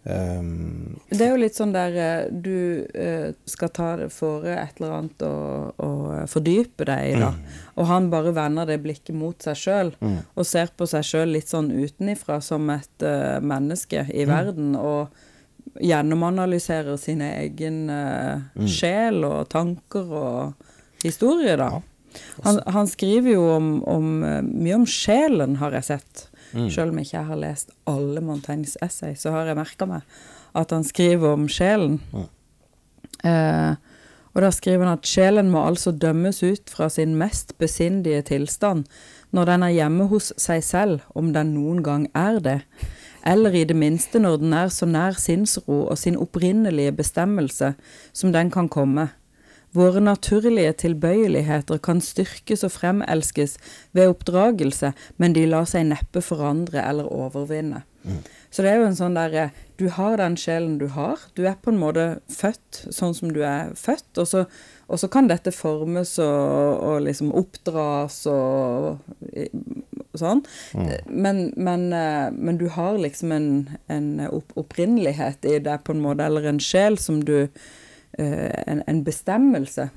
[0.01, 4.79] Um, Det er jo litt sånn der eh, du eh, skal ta det for et
[4.81, 7.35] eller annet og, og fordype deg i, da.
[7.77, 11.53] Og han bare vender det blikket mot seg sjøl, og ser på seg sjøl litt
[11.53, 15.13] sånn utenifra som et uh, menneske i verden, og
[15.81, 20.70] gjennomanalyserer sin egen eh, sjel og tanker og
[21.03, 21.71] historie, da.
[22.43, 26.27] Han, han skriver jo om, om eh, mye om sjelen, har jeg sett.
[26.51, 30.19] Selv om ikke jeg har lest alle Montaignes essay, så har jeg merka meg
[30.59, 32.01] at han skriver om sjelen.
[33.23, 33.75] Eh,
[34.31, 38.87] og da skriver han at sjelen må altså dømmes ut fra sin mest besindige tilstand
[39.35, 42.59] når den er hjemme hos seg selv, om den noen gang er det,
[43.27, 47.75] eller i det minste når den er så nær sinnsro og sin opprinnelige bestemmelse
[48.17, 49.11] som den kan komme.
[49.77, 53.57] Våre naturlige tilbøyeligheter kan styrkes og fremelskes
[53.95, 57.85] ved oppdragelse, men de lar seg neppe forandre eller overvinne.
[58.51, 61.21] Så det er jo en sånn derre Du har den sjelen du har.
[61.37, 64.43] Du er på en måte født sånn som du er født, og så,
[64.89, 68.99] og så kan dette formes og, og liksom oppdras og
[70.21, 70.43] sånn.
[71.07, 73.51] Men, men, eh, men du har liksom en,
[73.93, 77.47] en opp, opprinnelighet i det, på en måte, eller en sjel som du
[78.19, 79.91] en, en bestemmelse.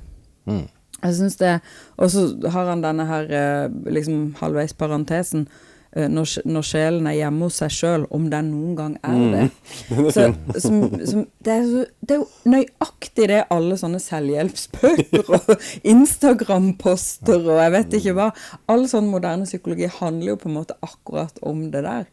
[1.03, 1.59] Jeg synes det
[1.97, 5.47] Og så har han denne her eh, liksom halvveis parentesen.
[5.95, 9.49] eh, Når, når sjelen er hjemme hos seg sjøl, om den noen gang er det.
[10.15, 15.53] Så, som, som, det, er så, det er jo nøyaktig det alle sånne selvhjelpsbøker og
[15.93, 18.29] Instagram-poster og jeg vet ikke hva.
[18.71, 22.07] All sånn moderne psykologi handler jo på en måte akkurat om det der.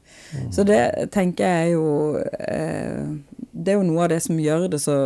[0.53, 0.83] Så det
[1.15, 1.87] tenker jeg er jo
[2.19, 3.07] eh,
[3.51, 4.99] Det er jo noe av det som gjør det så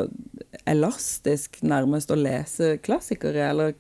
[0.70, 3.74] elastisk nærmest å lese klassikere, eller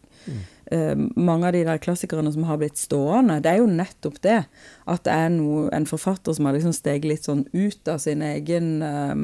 [0.72, 4.40] eh, mange av de der klassikerne som har blitt stående, det er jo nettopp det.
[4.90, 8.24] At det er noe, en forfatter som har liksom steget litt sånn ut av sin
[8.26, 9.22] egen eh,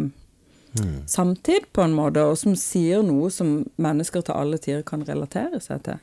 [1.11, 5.61] samtid, på en måte, og som sier noe som mennesker til alle tider kan relatere
[5.63, 6.01] seg til.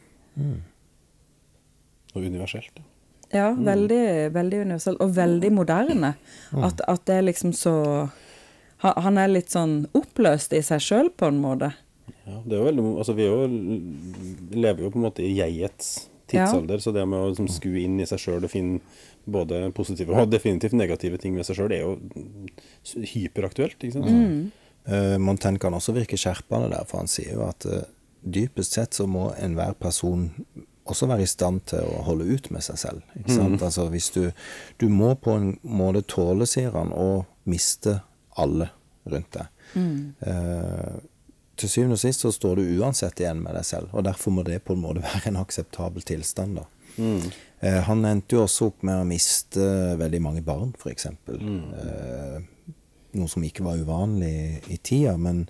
[2.14, 2.76] Og universelt.
[2.78, 2.94] ja.
[3.36, 6.14] Ja, veldig, veldig universell, og veldig moderne.
[6.56, 7.74] At, at det er liksom så
[8.84, 11.72] Han er litt sånn oppløst i seg sjøl, på en måte.
[12.28, 13.48] Ja, det er jo veldig, altså vi er jo,
[14.54, 17.98] lever jo på en måte i jegets tidsalder, så det med å liksom, skue inn
[18.04, 18.82] i seg sjøl og finne
[19.28, 23.80] både positive og definitivt negative ting ved seg sjøl, er jo hyperaktuelt.
[23.80, 24.56] ikke sant?
[24.88, 27.84] Eh, Montaigne kan også virke skjerpende der, for han sier jo at uh,
[28.24, 30.30] dypest sett så må enhver person
[30.88, 33.16] også være i stand til å holde ut med seg selv.
[33.20, 33.64] Ikke sant?
[33.64, 34.32] Altså hvis du
[34.80, 38.00] Du må på en måte tåle, sier han, å miste
[38.44, 38.70] alle
[39.08, 39.48] rundt deg.
[40.28, 40.98] Eh,
[41.58, 44.46] til syvende og sist så står du uansett igjen med deg selv, og derfor må
[44.46, 46.60] det på en måte være en akseptabel tilstand.
[46.62, 46.68] da.
[47.60, 49.66] Eh, han endte jo også opp med å miste
[50.00, 51.10] veldig mange barn, f.eks.
[51.10, 52.38] Eh,
[53.18, 55.46] noe som ikke var uvanlig i tida, men,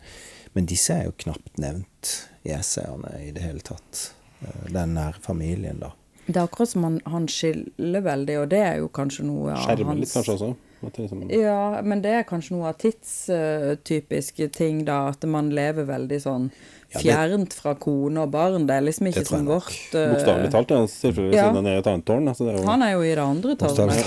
[0.55, 2.13] men disse er jo knapt nevnt
[2.47, 4.11] i essayene i det hele tatt.
[4.41, 5.93] Eh, den nære familien, da.
[6.27, 9.63] Det er akkurat som han, han skiller veldig, og det er jo kanskje noe av
[9.63, 10.49] Skjerme hans litt kanskje også.
[10.83, 15.07] Liksom, Ja, men det er kanskje noe av tidstypiske ting, da.
[15.09, 16.49] At man lever veldig sånn
[16.93, 18.67] Ja, det- fjernt fra kone og barn.
[18.67, 20.13] Det er liksom ikke som vårt uh...
[20.13, 21.43] Bokstavelig talt, ja, selvfølgelig, Ja.
[21.49, 22.27] siden han er i et annet tårn.
[22.31, 24.05] Altså, det er jo, Han er jo i det andre tårnet.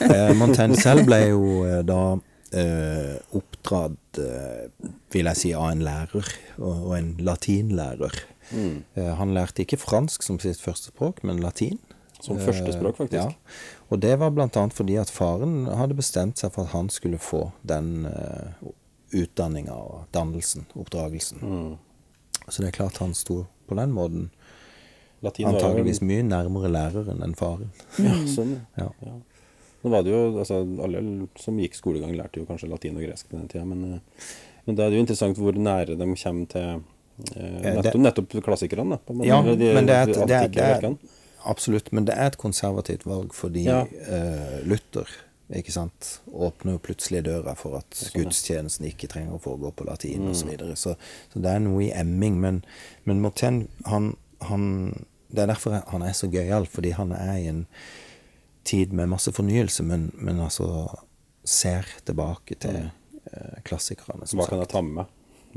[0.10, 2.00] Eh, Montaigne selv ble jo eh, da
[2.56, 6.26] eh, oppdratt, eh, vil jeg si, av en lærer,
[6.58, 8.16] og, og en latinlærer.
[8.50, 11.78] Eh, han lærte ikke fransk som sitt første språk, men latin.
[12.20, 13.32] Som førstespråk, faktisk.
[13.32, 13.84] Ja.
[13.90, 14.30] Og det var
[14.60, 18.70] annet fordi at faren hadde bestemt seg for at han skulle få den uh,
[19.16, 21.40] utdanninga og dannelsen, oppdragelsen.
[21.42, 21.72] Mm.
[22.48, 24.28] Så det er klart han sto på den måten
[25.20, 27.72] antakeligvis antageligvis mye nærmere læreren enn faren.
[28.00, 28.88] Ja, sånn, Ja.
[29.04, 29.16] ja.
[29.80, 31.00] Nå var det jo, altså Alle
[31.40, 34.24] som gikk skolegang, lærte jo kanskje latin og gresk på den tida, men, eh,
[34.66, 36.82] men da er det jo interessant hvor nære de kommer til
[37.36, 38.90] eh, nettopp, nettopp klassikerne.
[38.90, 39.16] da, på.
[39.24, 40.96] Ja, De- men det er, de, de det, er, det er.
[41.44, 43.82] Absolutt, men det er et konservativt valg fordi Ja.
[43.84, 45.08] uh, Luther
[45.52, 49.84] ikke sant, åpner jo plutselig døra for at Sånn, gudstjenesten ikke trenger å foregå på
[49.88, 50.28] latin Mm.
[50.30, 50.76] og Så, videre.
[50.76, 50.96] så
[51.32, 52.40] Så det er noe i emming.
[52.40, 52.64] Men,
[53.04, 57.46] men Morten, han, han Det er derfor han er så gøyal, fordi han er i
[57.48, 57.66] en
[58.64, 60.88] tid med masse fornyelse, men, men altså
[61.44, 62.90] ser tilbake til
[63.32, 64.26] uh, klassikerne.
[64.26, 65.06] Hva kan jeg ta med meg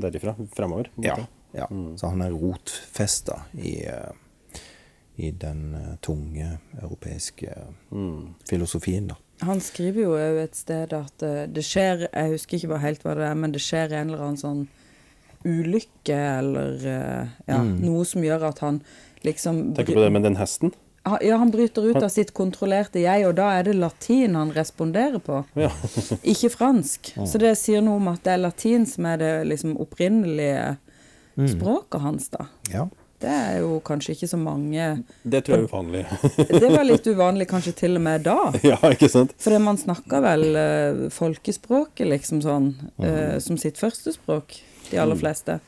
[0.00, 0.90] derifra fremover?
[1.02, 1.16] Ja.
[1.54, 1.66] Ja.
[1.70, 1.96] Mm.
[1.98, 4.10] Så han er rotfesta i, eh,
[5.16, 7.52] i den eh, tunge europeiske
[7.90, 8.34] mm.
[8.48, 9.18] filosofien, da.
[9.44, 13.04] Han skriver jo òg et sted at eh, det skjer Jeg husker ikke bare helt
[13.06, 14.64] hva det er, men det skjer en eller annen sånn
[15.44, 17.74] ulykke eller ja, mm.
[17.82, 18.78] noe som gjør at han
[19.26, 20.72] liksom Tenker på det med den hesten?
[21.04, 25.20] Ja, han bryter ut av sitt kontrollerte jeg, og da er det latin han responderer
[25.20, 25.42] på.
[25.60, 25.68] Ja.
[26.32, 27.12] Ikke fransk.
[27.28, 30.78] Så det sier noe om at det er latin som er det liksom opprinnelige
[31.52, 32.46] språket hans, da.
[32.72, 32.86] Ja.
[33.24, 34.88] Det er jo kanskje ikke så mange
[35.22, 36.02] Det tror jeg er uvanlig.
[36.64, 38.36] Det var litt uvanlig kanskje til og med da.
[38.72, 39.32] ja, ikke sant?
[39.40, 44.58] For man snakker vel uh, folkespråket liksom sånn eh, som sitt første språk,
[44.90, 45.58] de aller fleste.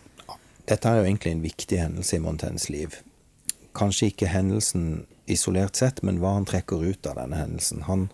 [0.66, 3.00] Dette er jo egentlig en viktig hendelse i Montaignes liv.
[3.76, 7.86] Kanskje ikke hendelsen isolert sett, men hva han trekker ut av denne hendelsen.
[7.88, 8.08] Han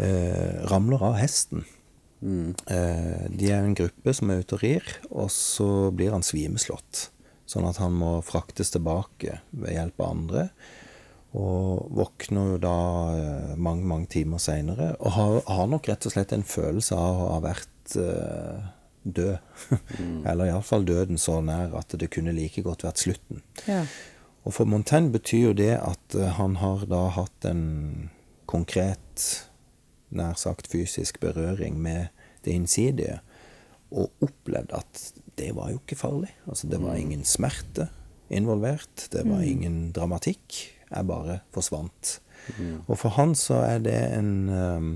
[0.00, 1.66] uh, ramler av hesten.
[2.24, 7.10] Eh, de er en gruppe som er ute og rir, og så blir han svimeslått.
[7.46, 10.44] Sånn at han må fraktes tilbake ved hjelp av andre.
[11.34, 12.78] Og våkner jo da
[13.18, 17.20] eh, mange, mange timer seinere, og har, har nok rett og slett en følelse av
[17.20, 18.60] å ha vært uh,
[19.02, 19.36] død.
[20.30, 23.42] Eller iallfall døden så nær at det kunne like godt vært slutten.
[23.66, 23.82] Ja.
[24.44, 27.64] Og for Montaigne betyr jo det at eh, han har da hatt en
[28.50, 29.26] konkret,
[30.14, 32.12] nær sagt fysisk berøring med
[32.44, 33.18] det innsidige,
[33.90, 35.02] og opplevd at
[35.40, 36.32] det var jo ikke farlig.
[36.48, 37.88] Altså det var ingen smerte
[38.32, 40.60] involvert, det var ingen dramatikk.
[40.90, 42.18] Jeg bare forsvant
[42.86, 44.88] Og for han så er det en um,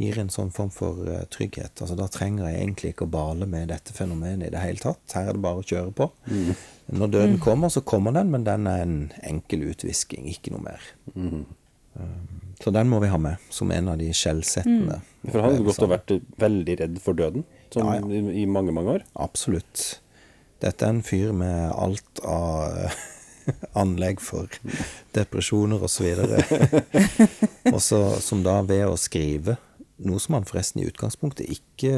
[0.00, 1.76] gir en sånn form for uh, trygghet.
[1.76, 5.02] Altså Da trenger jeg egentlig ikke å bale med dette fenomenet i det hele tatt.
[5.14, 6.08] Her er det bare å kjøre på.
[6.94, 10.88] Når døden kommer, så kommer den, men den er en enkel utvisking, ikke noe mer.
[11.14, 11.44] Um,
[12.62, 14.98] så den må vi ha med som en av de skjellsettende.
[15.28, 18.22] For han hadde gått og vært veldig redd for døden som, Ja, ja.
[18.22, 19.04] I, i mange, mange år.
[19.20, 20.00] Absolutt.
[20.62, 22.88] Dette er en fyr med alt av
[23.82, 24.48] anlegg for
[25.16, 26.08] depresjoner osv.
[27.74, 29.58] Og så som da ved å skrive,
[30.04, 31.94] noe som han forresten i utgangspunktet ikke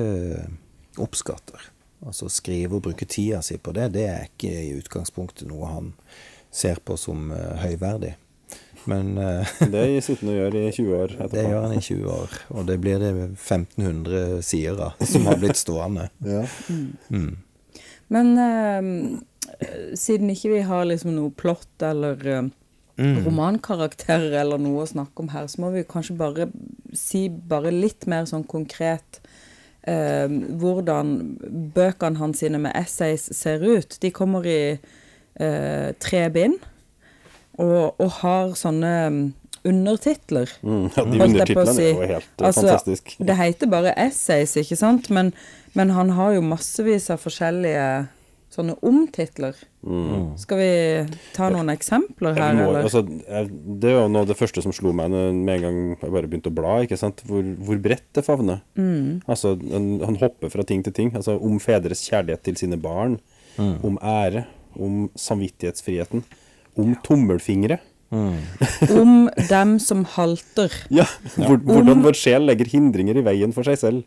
[1.00, 1.70] oppskatter.
[2.06, 5.92] Altså skrive og bruke tida si på det, det er ikke i utgangspunktet noe han
[6.52, 8.14] ser på som eh, høyverdig.
[8.86, 11.30] Men eh, Det sitter han og gjør i 20 år etterpå.
[11.34, 15.42] det gjør han i 20 år, og det blir det 1500 sider av som har
[15.42, 16.10] blitt stående.
[16.36, 16.44] Ja.
[18.12, 19.18] Men uh,
[19.98, 22.44] siden ikke vi har liksom noe plott eller eh,
[23.26, 26.46] romankarakterer eller noe å snakke om her, så må vi kanskje bare
[26.96, 29.20] si bare litt mer sånn konkret
[29.88, 31.16] uh, hvordan
[31.74, 33.98] bøkene hans sine med essays ser ut.
[34.02, 36.62] De kommer i eh, tre bind
[37.58, 39.20] og, og har sånne mm,
[39.66, 40.50] undertitler.
[40.62, 41.86] Mm, ja, de undertitlene si.
[41.86, 43.16] er jo helt eh, Altså, fantastisk.
[43.18, 45.08] Det heter bare essays, ikke sant?
[45.14, 45.32] Men,
[45.74, 47.86] men han har jo massevis av forskjellige
[48.56, 49.56] sånne omtitler.
[50.40, 50.68] Skal vi
[51.36, 52.60] ta noen eksempler her, Mm.
[52.62, 52.86] må, eller?
[52.88, 56.12] altså, det er jo noe av det første som slo meg med en gang jeg
[56.14, 56.78] bare begynte å bla.
[56.86, 57.20] ikke sant?
[57.28, 58.62] Hvor, hvor bredt det favner.
[58.78, 59.20] Mm.
[59.28, 61.12] Altså, han, han hopper fra ting til ting.
[61.18, 63.18] Altså, Om fedres kjærlighet til sine barn.
[63.58, 64.46] Om ære.
[64.78, 66.24] Om samvittighetsfriheten.
[66.76, 67.78] Om tommelfingre.
[69.00, 70.70] Om dem som halter.
[70.94, 74.04] Ja, hvor, Hvordan vår sjel legger hindringer i veien for seg selv.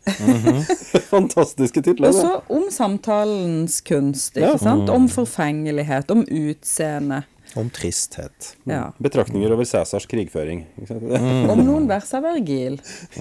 [1.12, 2.08] Fantastiske titler.
[2.08, 4.62] Og så om samtalens kunst, ikke Ja.
[4.62, 4.88] sant?
[4.90, 7.24] Om forfengelighet, om utseende.
[7.58, 8.52] Om tristhet.
[8.64, 8.92] Ja.
[9.02, 10.64] Betraktninger over Cæsars krigføring.
[10.78, 11.50] Mm.
[11.50, 12.76] Om noen vers av Vergil.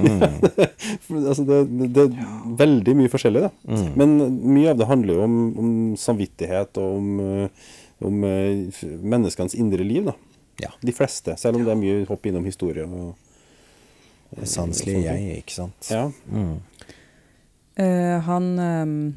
[1.09, 3.51] altså det, det, det er veldig mye forskjellig, da.
[3.97, 4.15] Men
[4.53, 9.83] mye av det handler jo om, om samvittighet og om, eh, om eh, menneskenes indre
[9.83, 10.15] liv, da.
[10.59, 10.71] Ja.
[10.81, 12.85] De fleste, selv om det er mye hopp innom historie.
[12.85, 13.15] Og,
[14.29, 15.89] Det sanselige jeg, ikke sant?
[15.89, 16.12] ja.
[17.79, 19.15] Eh, han um,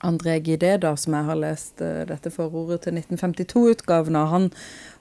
[0.00, 4.46] André Gidé, da, som jeg har lest uh, dette forordet til 1952-utgaven av, han,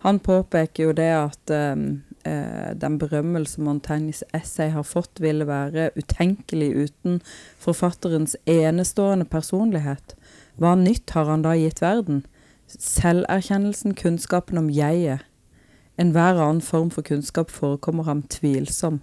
[0.03, 1.85] han påpeker jo det at um,
[2.25, 7.21] uh, den berømmelse Montaignes essay har fått, ville være utenkelig uten
[7.61, 10.17] forfatterens enestående personlighet.
[10.59, 12.25] Hva nytt har han da gitt verden?
[12.77, 15.25] Selverkjennelsen, kunnskapen om jeget.
[15.99, 19.01] Enhver annen form for kunnskap forekommer ham tvilsom.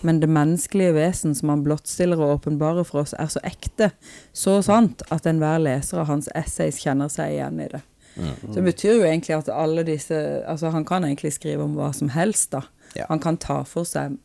[0.00, 3.92] Men det menneskelige vesen som han blottstiller og åpenbarer for oss, er så ekte,
[4.32, 7.82] så sant, at enhver leser av hans essays kjenner seg igjen i det.
[8.16, 11.92] Så det betyr jo egentlig at alle disse Altså, han kan egentlig skrive om hva
[11.96, 12.60] som helst, da.
[12.92, 13.06] Ja.
[13.08, 14.18] Han kan ta for seg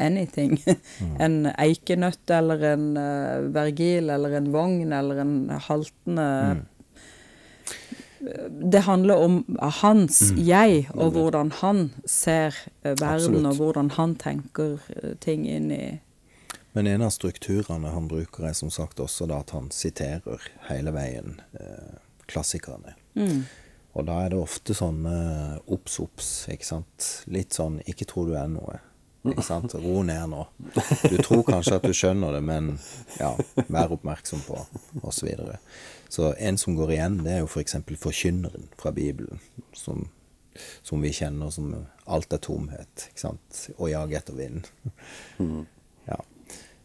[0.00, 0.56] anything.
[1.24, 5.36] en eikenøtt eller en uh, vergil eller en vogn eller en
[5.68, 6.30] haltende
[8.48, 13.46] det handler om hans jeg, og hvordan han ser eh, verden, Absolutt.
[13.46, 15.84] og hvordan han tenker eh, ting inn i
[16.76, 20.92] Men en av strukturene han bruker, er som sagt også da at han siterer hele
[20.92, 21.94] veien eh,
[22.28, 22.96] klassikerne.
[23.96, 25.06] Og da er det ofte sånn
[25.72, 27.06] obs, obs, ikke sant.
[27.32, 28.76] Litt sånn 'ikke tro du er noe'.
[29.30, 29.74] Ikke sant?
[29.74, 30.44] Ro ned nå.
[31.10, 32.74] Du tror kanskje at du skjønner det, men
[33.18, 33.32] ja,
[33.72, 34.58] vær oppmerksom på,
[35.02, 35.32] osv.
[36.08, 37.78] Så, en som går igjen, det er jo f.eks.
[37.86, 39.40] For forkynneren fra Bibelen,
[39.74, 40.08] som,
[40.82, 41.74] som vi kjenner som
[42.06, 45.66] 'alt er tomhet', ikke sant, og 'jag etter vinden'.
[46.06, 46.20] Ja.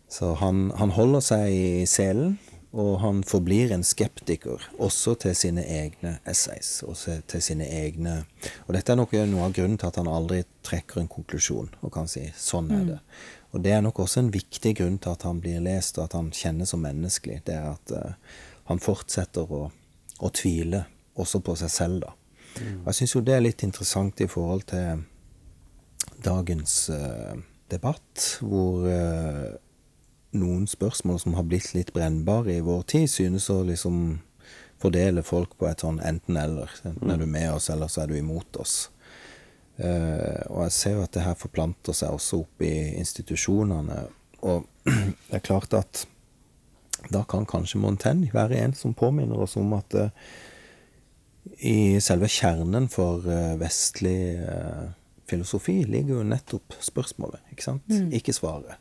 [0.10, 2.40] Så han, han holder seg i selen,
[2.72, 6.84] og han forblir en skeptiker også til sine egne essays.
[6.88, 8.24] Også til sine egne
[8.68, 11.92] Og dette er nok noe av grunnen til at han aldri trekker en konklusjon og
[11.92, 13.00] kan si 'sånn er det'.
[13.52, 16.14] Og det er nok også en viktig grunn til at han blir lest, og at
[16.14, 17.42] han kjennes som menneskelig.
[17.46, 18.14] Det er at eh,
[18.72, 19.62] han fortsetter å,
[20.20, 20.86] å tvile
[21.20, 22.16] også på seg selv, da.
[22.52, 22.82] Mm.
[22.84, 25.06] jeg syns jo det er litt interessant i forhold til
[26.24, 27.38] dagens uh,
[27.72, 29.54] debatt, hvor uh,
[30.38, 34.20] noen spørsmål som har blitt litt brennbare i vår tid, synes å liksom
[34.82, 36.72] fordele folk på et sånn enten-eller.
[36.90, 38.90] Enten er du med oss, eller så er du imot oss.
[39.82, 44.04] Uh, og jeg ser jo at det her forplanter seg også opp i institusjonene.
[44.46, 44.68] Og
[45.30, 46.06] det er klart at
[47.10, 50.10] da kan kanskje Montaigne være en som påminner oss om at uh,
[51.66, 54.92] i selve kjernen for uh, vestlig uh,
[55.30, 58.00] filosofi ligger jo nettopp spørsmålet, ikke sant?
[58.14, 58.78] Ikke svaret.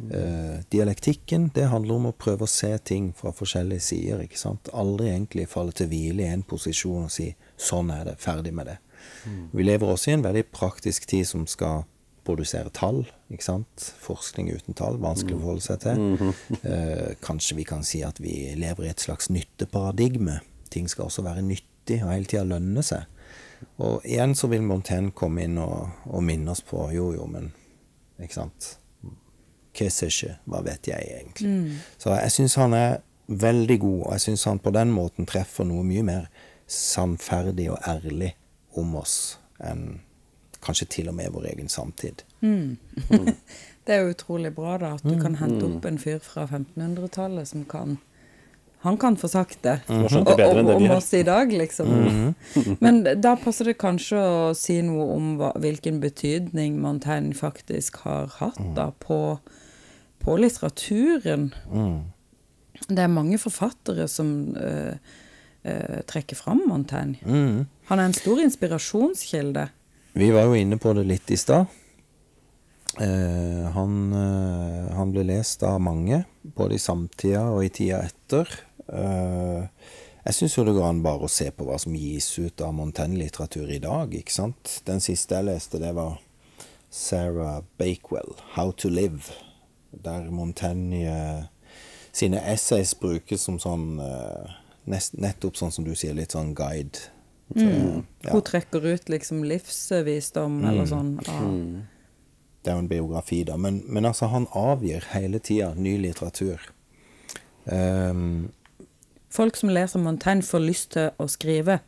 [0.00, 4.72] Uh, dialektikken, det handler om å prøve å se ting fra forskjellige sider, ikke sant?
[4.72, 8.66] Aldri egentlig falle til hvile i en posisjon og si 'sånn er det, ferdig med
[8.66, 8.78] det'.
[9.52, 11.84] Vi lever også i en veldig praktisk tid som skal
[12.30, 13.02] produsere tall.
[13.30, 13.90] ikke sant?
[14.00, 16.34] Forskning uten tall, vanskelig å forholde seg til.
[16.64, 20.40] Eh, kanskje vi kan si at vi lever i et slags nytteparadigme.
[20.70, 23.06] Ting skal også være nyttig og hele tida lønne seg.
[23.80, 27.50] Og igjen så vil Montaigne komme inn og, og minne oss på jo, jo, men
[28.20, 28.76] ikke sant
[30.50, 31.48] Hva vet jeg egentlig?
[32.00, 35.68] Så jeg syns han er veldig god, og jeg syns han på den måten treffer
[35.68, 36.24] noe mye mer
[36.70, 38.34] sannferdig og ærlig
[38.78, 40.00] om oss enn
[40.64, 42.24] kanskje til og med vår egen samtid.
[43.86, 47.48] Det er jo utrolig bra da, at du kan hente opp en fyr fra 1500-tallet
[47.48, 47.98] som kan
[48.80, 49.80] Han kan få sagt det.
[49.88, 50.58] mm -hmm.
[50.58, 52.34] enn om oss i dag, liksom.
[52.80, 58.32] Men da passer det kanskje å si noe om hva, hvilken betydning Montaigne faktisk har
[58.38, 59.38] hatt da på,
[60.18, 61.52] på litteraturen.
[62.88, 64.94] Det er mange forfattere som uh,
[65.66, 67.16] uh, trekker fram Montaigne.
[67.84, 69.68] Han er en stor inspirasjonskilde.
[70.12, 71.66] Vi var jo inne på det litt i stad.
[72.98, 78.50] Eh, han, eh, han ble lest av mange, både i samtida og i tida etter.
[78.90, 79.68] Eh,
[80.24, 82.74] jeg syns jo det går an bare å se på hva som gis ut av
[82.76, 84.80] Montaigne-litteratur i dag, ikke sant.
[84.84, 86.18] Den siste jeg leste, det var
[86.90, 89.30] Sarah Bakewell, 'How to Live',
[89.92, 91.44] der Montaigne eh,
[92.12, 94.58] sine essays brukes som sånn eh,
[94.90, 96.98] Nettopp sånn som du sier, litt sånn guide.
[97.54, 98.32] Til- ja.
[98.32, 101.18] Hun trekker ut liksom livsvisdom eller sånn.
[101.28, 101.86] av-
[102.62, 103.56] Det er jo en biografi, da.
[103.56, 106.60] Men, men altså, han avgir hele tida ny litteratur.
[107.66, 108.50] Um,
[109.30, 111.78] Folk som leser Montaigne får lyst til å skrive,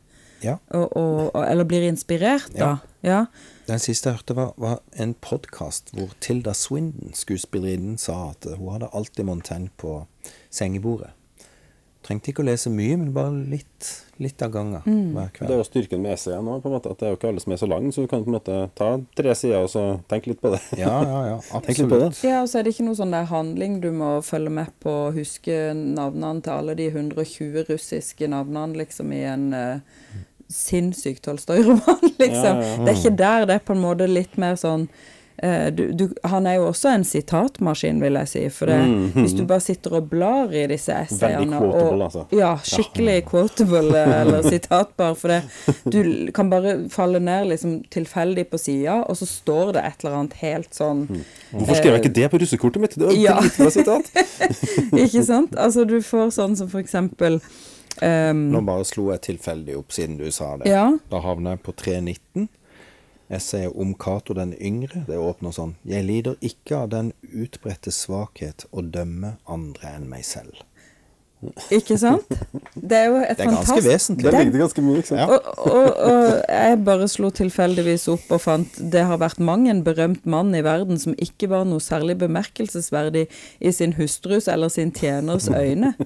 [0.45, 0.59] ja.
[0.71, 2.77] og, og, og, eller blir inspirert da.
[3.03, 3.25] Ja.
[3.67, 8.71] Den siste jeg hørte, var, var en podkast hvor Tilda Swindon, skuespillerinnen, sa at hun
[8.77, 10.05] hadde alltid Montaigne på
[10.55, 11.11] sengebordet.
[12.03, 13.89] Trengte ikke å lese mye, men bare litt,
[14.23, 14.83] litt av gangen
[15.15, 17.19] hver Det er jo styrken med essayene nå, på en måte, at det er jo
[17.21, 18.89] ikke alle som er så lange, så du kan på en måte ta
[19.19, 20.59] tre sider og så tenke litt på det.
[20.81, 21.39] Ja, ja, ja.
[21.67, 22.11] Tenk på det.
[22.11, 22.25] Absolutt.
[22.27, 24.97] ja, og så er det ikke noe sånn der handling du må følge med på,
[25.15, 30.21] huske navnene til alle de 120 russiske navnene liksom i en uh,
[30.53, 32.55] sinnssyk Tolstoy-roman, liksom.
[32.59, 34.89] Ja, ja, Det er ikke der, det er på en måte litt mer sånn
[35.75, 38.43] du, du, han er jo også en sitatmaskin, vil jeg si.
[38.55, 38.77] For det,
[39.17, 42.23] hvis du bare sitter og blar i disse essayene Veldig quotable, altså.
[42.39, 45.17] Ja, skikkelig quotable eh, eller sitatbar.
[45.19, 45.41] For det,
[45.91, 50.21] du kan bare falle ned liksom tilfeldig på sida, og så står det et eller
[50.21, 51.05] annet helt sånn
[51.53, 52.95] Hvorfor skrev jeg ikke det på russekortet mitt?
[52.99, 53.35] Det var Ja.
[53.43, 54.09] dritbra sitat.
[55.03, 55.53] Ikke sant?
[55.59, 57.37] Altså, du får sånn som for eksempel
[58.01, 60.71] um, Nå bare slo jeg tilfeldig opp siden du sa det.
[60.73, 60.87] Ja.
[61.13, 62.49] Da havner jeg på 319.
[63.33, 65.05] Essayet om Cato den yngre.
[65.09, 65.77] Det åpner sånn.
[65.89, 70.61] Jeg lider ikke av den utbredte svakhet å dømme andre enn meg selv.
[71.75, 72.29] Ikke sant?
[72.75, 74.27] Det er jo et Det er ganske vesentlig.
[74.29, 75.21] Det ligner ganske mye, ikke sant?
[75.23, 75.27] Ja.
[75.33, 79.83] og, og, og jeg bare slo tilfeldigvis opp og fant det har vært mang en
[79.85, 83.27] berømt mann i verden som ikke var noe særlig bemerkelsesverdig
[83.59, 85.95] i sin hustrus eller sin tjeners øyne.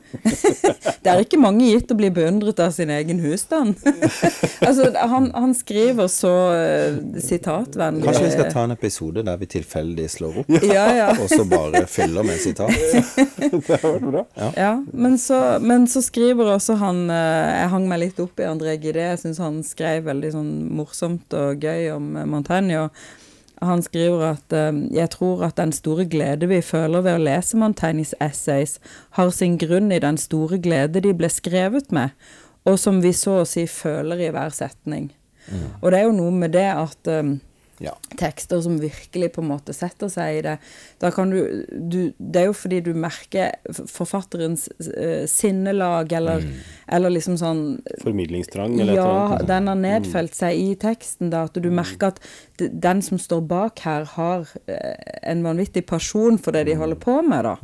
[1.06, 3.76] Det er ikke mange gitt å bli beundret av sin egen husstand.
[4.66, 8.08] altså, han, han skriver så uh, sitatvennlig.
[8.08, 11.08] Kanskje vi skal ta en episode der vi tilfeldig slår opp, Ja, ja.
[11.14, 12.74] og så bare fyller med sitat.
[13.56, 14.24] Det har vært bra.
[14.58, 18.48] Ja, men så, men så skriver også han eh, Jeg hang meg litt opp i
[18.48, 19.10] André Gidé.
[19.10, 22.86] Jeg syns han skrev veldig sånn morsomt og gøy om eh, Montaigne.
[22.86, 27.24] Og han skriver at eh, jeg tror at den store glede vi føler ved å
[27.26, 28.78] lese Montaignes essays,
[29.18, 32.14] har sin grunn i den store glede de ble skrevet med,
[32.66, 35.10] og som vi så å si føler i hver setning.
[35.80, 37.10] Og det er jo noe med det at
[37.78, 37.92] Ja.
[38.16, 40.54] tekster som virkelig på en måte setter seg i det.
[41.02, 43.52] Da kan du, du Det er jo fordi du merker
[43.90, 46.46] forfatterens uh, sinnelag, eller,
[46.88, 47.62] eller liksom sånn
[48.02, 49.10] Formidlingstrang eller Ja.
[49.36, 49.46] Mm.
[49.46, 51.44] den har nedfelt seg i teksten, da.
[51.50, 52.20] At du merker at
[52.56, 56.70] den som står bak her, har eh, en vanvittig pasjon for det Mm.
[56.70, 57.56] de holder på med, da.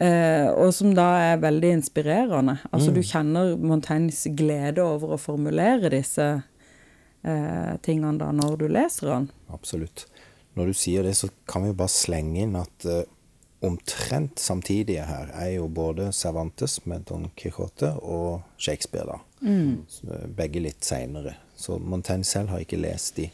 [0.00, 2.58] Eh, og som da er veldig inspirerende.
[2.70, 6.42] Altså du kjenner Montaignes glede over å formulere disse
[7.28, 9.30] eh, tingene da når du leser den.
[9.54, 10.06] Absolutt.
[10.58, 13.04] Når du sier det, så kan vi jo bare slenge inn at eh,
[13.60, 19.18] omtrent samtidige her er jo både Cervantes med Don Quijote og Shakespeare, da.
[19.88, 21.34] Så, eh, Begge litt seinere.
[21.56, 23.30] Så Montaigne selv har ikke lest de.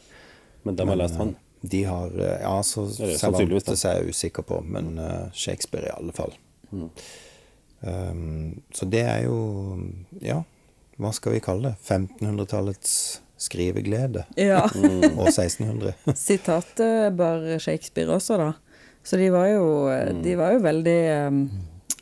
[0.63, 1.37] Men de har lest han.
[1.61, 3.17] De har eh, Ja, så er.
[3.19, 6.35] Cervantes er jeg usikker på, men uh, Shakespeare i alle fall.
[7.81, 9.79] Um, så det er jo
[10.25, 10.43] Ja,
[10.97, 11.77] hva skal vi kalle det?
[11.85, 14.25] 1500-tallets skriveglede.
[14.41, 14.65] Ja.
[15.21, 15.95] Og 1600.
[16.17, 18.51] Sitatet bar Shakespeare også, da.
[19.05, 19.69] Så de var jo,
[20.25, 21.41] de var jo veldig um,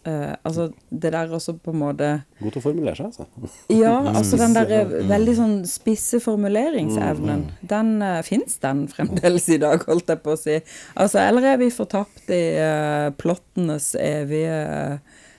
[0.07, 3.51] uh, Altså, det der også på en måte God til å formulere seg, altså.
[3.83, 9.59] Ja, altså den der eh, veldig sånn spisse formuleringsevnen, den uh, fins den fremdeles i
[9.63, 10.61] dag, holdt jeg på å si.
[10.95, 14.61] Altså, eller er vi fortapt i uh, plottenes evige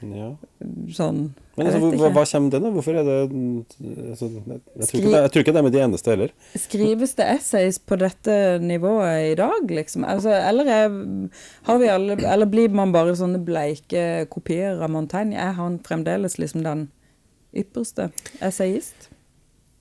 [0.03, 0.33] Ja.
[0.91, 2.69] sånn Men altså, hva, hva kommer det, da?
[2.73, 3.17] Hvorfor er det
[4.09, 6.33] altså, jeg, tror det, jeg tror ikke det er med de eneste heller.
[6.57, 10.07] Skrives det essays på dette nivået i dag, liksom?
[10.09, 10.97] Altså, eller, er,
[11.69, 15.37] har vi alle, eller blir man bare sånne bleike kopier av Montaigne?
[15.37, 16.87] Er han fremdeles liksom den
[17.53, 18.09] ypperste
[18.41, 19.11] essayist?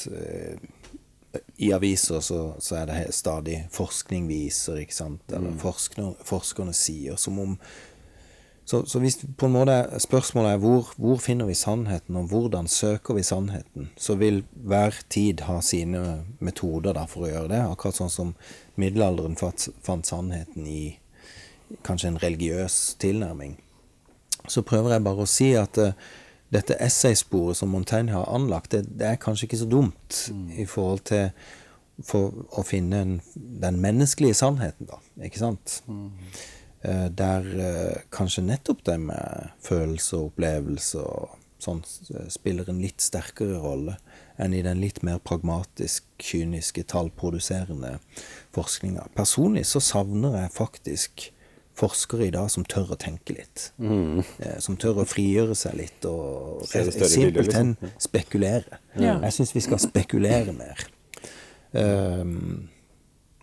[1.61, 7.19] I aviser så, så er det stadig 'forskning viser', ikke sant, eller forskerne, 'forskerne sier',
[7.19, 7.57] som om
[8.71, 12.69] Så, så hvis på en måte spørsmålet er hvor, hvor finner vi sannheten, og hvordan
[12.71, 17.59] søker vi sannheten, så vil hver tid ha sine metoder da for å gjøre det,
[17.67, 18.31] akkurat sånn som
[18.79, 20.85] middelalderen fant, fant sannheten i
[21.83, 23.57] kanskje en religiøs tilnærming.
[24.47, 25.91] Så prøver jeg bare å si at uh,
[26.55, 30.21] dette essaysporet som Montaigne har anlagt, det, det er kanskje ikke så dumt
[30.55, 31.27] i forhold til
[32.07, 35.03] for å finne en, den menneskelige sannheten, da.
[35.27, 35.81] Ikke sant?
[35.91, 36.39] Eh,
[36.81, 41.83] der eh, kanskje nettopp det med følelser og opplevelser og sånn
[42.15, 43.97] eh, spiller en litt sterkere rolle
[44.41, 47.99] enn i den litt mer pragmatisk, kyniske, tallproduserende
[48.55, 49.05] forskninga.
[49.13, 51.27] Personlig så savner jeg faktisk
[51.77, 53.69] forskere i dag som tør å tenke litt.
[53.77, 54.23] Mm.
[54.61, 57.93] som tør å frigjøre seg litt og simpelthen liksom.
[58.01, 58.81] spekulere.
[58.97, 59.19] Ja.
[59.27, 60.83] Jeg syns vi skal spekulere mer.
[61.71, 62.67] Um,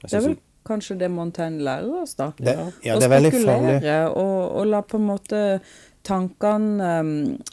[0.02, 2.32] Jeg Det synes kanskje det Montaigne lærer oss, da.
[2.38, 3.76] det, ja, Å det er veldig farlig.
[3.78, 5.40] spekulere og, og la på en måte
[6.08, 7.10] tankene um,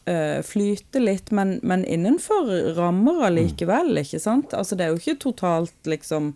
[0.07, 4.53] eh, flyte litt, men, men innenfor rammer allikevel, ikke sant?
[4.55, 6.35] Altså det er jo ikke totalt liksom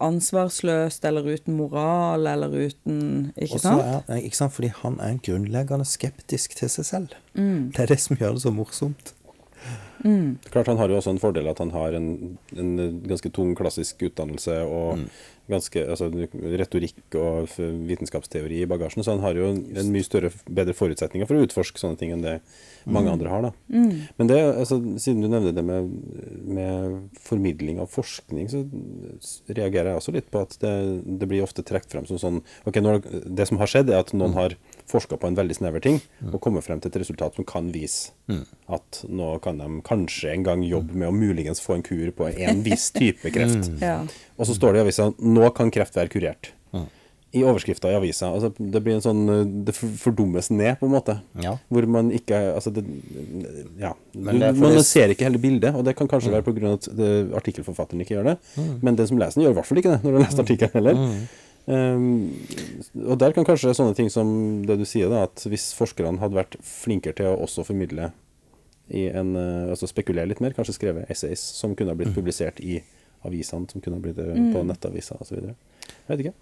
[0.00, 4.08] ansvarsløst eller uten moral eller uten Ikke Også sant?
[4.08, 4.54] er, ikke sant?
[4.56, 7.16] Fordi han er grunnleggende skeptisk til seg selv.
[7.34, 7.68] Mm.
[7.76, 9.12] Det er det som gjør det så morsomt.
[10.48, 12.70] Klart Han har jo også en fordel at han har en, en
[13.04, 15.02] ganske tung klassisk utdannelse og
[15.50, 16.08] ganske altså,
[16.60, 17.50] retorikk og
[17.90, 21.46] vitenskapsteori i bagasjen, så han har jo en, en mye større, bedre forutsetninger for å
[21.46, 22.36] utforske sånne ting enn det
[22.88, 23.46] mange andre har.
[23.48, 23.52] da.
[24.18, 25.90] Men det, altså, siden du nevner det med,
[26.46, 28.64] med formidling av forskning, så
[29.50, 30.74] reagerer jeg også litt på at det,
[31.20, 34.14] det blir ofte trukket frem som sånn ok, når, Det som har skjedd, er at
[34.16, 34.56] noen har
[34.90, 36.00] forska på en veldig snever ting
[36.32, 38.10] og kommet frem til et resultat som kan vise
[38.68, 42.28] at nå kan de kanskje en gang jobbe med å muligens få en kur på
[42.34, 43.70] en viss type kreft.
[43.80, 44.00] Ja.
[44.36, 46.52] Og så står det i avisa nå kan kreft være kurert.
[47.30, 48.26] I overskrifta i avisa.
[48.34, 51.14] Altså, det blir en sånn eh, Det for- fordummes ned, på en måte.
[51.38, 51.52] Ja.
[51.70, 52.82] Hvor man ikke Altså, det
[53.78, 53.92] Ja.
[54.16, 56.72] Men Du, det man det- ser ikke hele bildet, og det kan kanskje være pga.
[56.74, 56.88] at
[57.38, 58.36] artikkelforfatteren ikke gjør det.
[58.82, 60.42] Men den som leser den, gjør i hvert fall ikke det når du har lest
[60.42, 61.28] artikkelen heller.
[61.66, 62.32] Um,
[63.04, 64.30] og der kan kanskje sånne ting som
[64.66, 68.10] det du sier, da, at hvis forskerne hadde vært flinkere til å også formidle
[68.90, 72.62] i en, uh, altså spekulere litt mer, kanskje skrevet essays som kunne ha blitt publisert
[72.64, 72.80] i
[73.26, 75.42] avisene, som kunne ha blitt eh, på nettaviser osv.
[75.44, 76.36] Jeg vet ikke.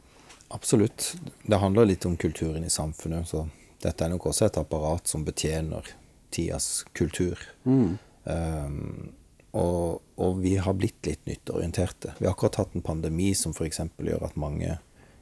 [0.55, 1.13] Absolutt.
[1.43, 3.29] Det handler litt om kulturen i samfunnet.
[3.29, 3.49] Så
[3.83, 5.91] dette er nok også et apparat som betjener
[6.35, 7.41] tidas kultur.
[7.65, 9.11] Um,
[9.59, 12.15] og, og vi har blitt litt nytteorienterte.
[12.19, 13.81] Vi har akkurat hatt en pandemi som f.eks.
[13.97, 14.79] gjør at mange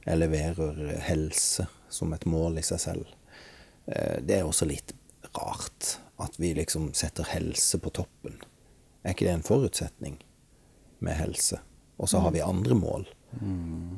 [0.07, 3.07] eleverer helse som et mål i seg selv.
[3.87, 4.95] eh, det er også litt
[5.37, 8.39] rart at vi liksom setter helse på toppen.
[9.05, 10.19] Er ikke det en forutsetning
[10.99, 11.61] med helse?
[11.97, 13.07] Og så har vi andre mål.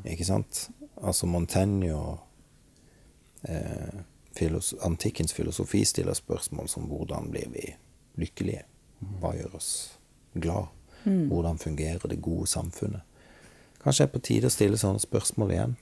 [0.05, 0.69] Ikke sant?
[1.03, 2.19] Altså Montaigne og
[3.49, 4.03] eh,
[4.37, 7.65] filos antikkens filosofi stiller spørsmål som hvordan blir vi
[8.19, 8.65] lykkelige?
[9.21, 9.99] Hva gjør oss
[10.35, 10.75] glad?
[11.05, 13.01] Hvordan fungerer det gode samfunnet?
[13.83, 15.77] Kanskje det er på tide å stille sånne spørsmål igjen.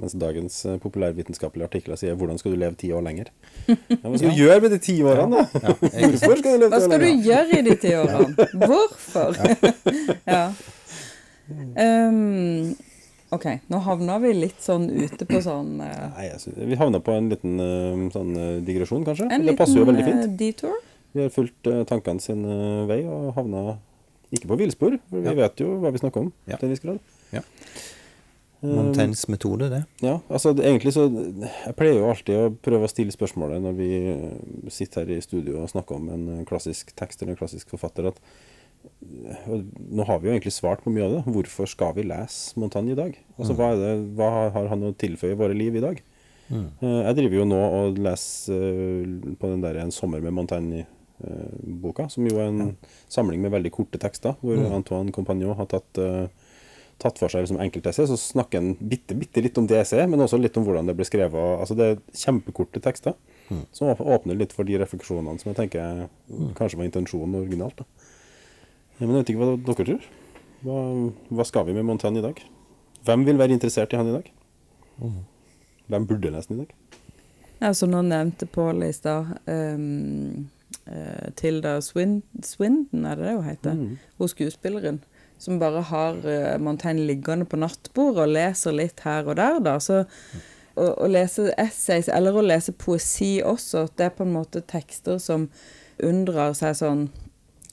[0.00, 3.28] Mens dagens eh, populærvitenskapelige artikler sier 'hvordan skal du leve ti år lenger'?
[3.68, 5.74] Ja, hva skal du gjøre med de ti årene, da?
[5.82, 8.46] Hvorfor skal du leve Hva ti år skal du gjøre i de ti årene?
[8.66, 9.36] Hvorfor?
[10.26, 10.46] ja.
[11.52, 12.70] Um,
[13.34, 17.00] ok, nå havna vi litt sånn ute på sånn uh, Nei, jeg synes, Vi havna
[17.04, 18.30] på en liten uh, sånn
[18.64, 19.26] digresjon, kanskje.
[19.34, 20.36] En det passer jo veldig fint.
[20.40, 20.78] detour.
[21.12, 22.46] Vi har fulgt tankene sin
[22.88, 23.74] vei og havna
[24.32, 25.34] ikke på villspor, for vi Ja.
[25.42, 26.32] vet jo hva vi snakker om.
[26.48, 26.56] Ja.
[26.56, 27.00] til en viss grad.
[28.62, 28.76] Ja.
[28.76, 29.80] Montaignes metode, det.
[30.04, 33.88] Ja, altså egentlig så Jeg pleier jo alltid å prøve å stille spørsmålet når vi
[34.12, 37.72] eh, sitter her i studio og snakker om en eh, klassisk tekst eller en klassisk
[37.74, 39.56] forfatter, at eh,
[39.90, 41.24] Nå har vi jo egentlig svart på mye av det.
[41.34, 43.18] Hvorfor skal vi lese Montagne i dag?
[43.34, 45.98] Altså Hva, er det, hva har han å tilføye i våre liv i dag?
[46.52, 46.68] Mm.
[46.84, 52.30] Jeg driver jo nå og leser eh, på den der En sommer med Montagne-boka, som
[52.30, 52.76] jo er en
[53.10, 56.30] samling med veldig korte tekster, hvor Antoine Compagnon har tatt eh,
[57.02, 60.22] tatt for seg liksom enkeltessay, så snakker han bitte, bitte litt om det essayet, men
[60.22, 61.58] også litt om hvordan det ble skrevet.
[61.58, 63.18] Altså Det er kjempekorte tekster
[63.74, 66.06] som åpner litt for de refleksjonene som jeg tenker
[66.58, 67.82] kanskje var intensjonen originalt.
[67.82, 68.08] da.
[68.98, 70.08] Men jeg vet ikke hva dere tror.
[70.62, 70.78] Hva,
[71.34, 72.38] hva skal vi med Montaigne i dag?
[73.02, 74.30] Hvem vil være interessert i han i dag?
[75.90, 76.74] Hvem burde nesten i dag?
[77.62, 79.34] Ja, som nå nevnte Pål i stad.
[79.46, 80.48] Um,
[80.86, 83.82] uh, Tilda Swin Swindon, er det det hun heter?
[84.18, 85.02] Hun skuespilleren.
[85.42, 89.76] Som bare har uh, Montaigne liggende på nattbordet og leser litt her og der, da.
[89.82, 94.62] Så å, å lese essays, eller å lese poesi også, det er på en måte
[94.62, 95.48] tekster som
[96.02, 97.10] unndrar seg sånn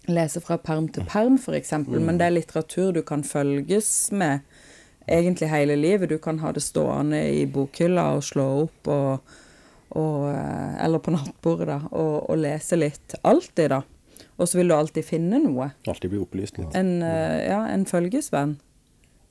[0.10, 4.40] Lese fra perm til perm, f.eks., eksempel men det er litteratur du kan følges med
[5.10, 6.10] egentlig hele livet.
[6.10, 9.36] Du kan ha det stående i bokhylla og slå opp og,
[10.00, 13.18] og eh, Eller på nattbordet, da, og, og lese litt.
[13.22, 13.82] Alltid, da.
[14.40, 15.72] Og så vil du alltid finne noe.
[15.88, 16.74] Alltid bli opplyst litt.
[16.80, 18.58] En, eh, ja, en følgesvenn.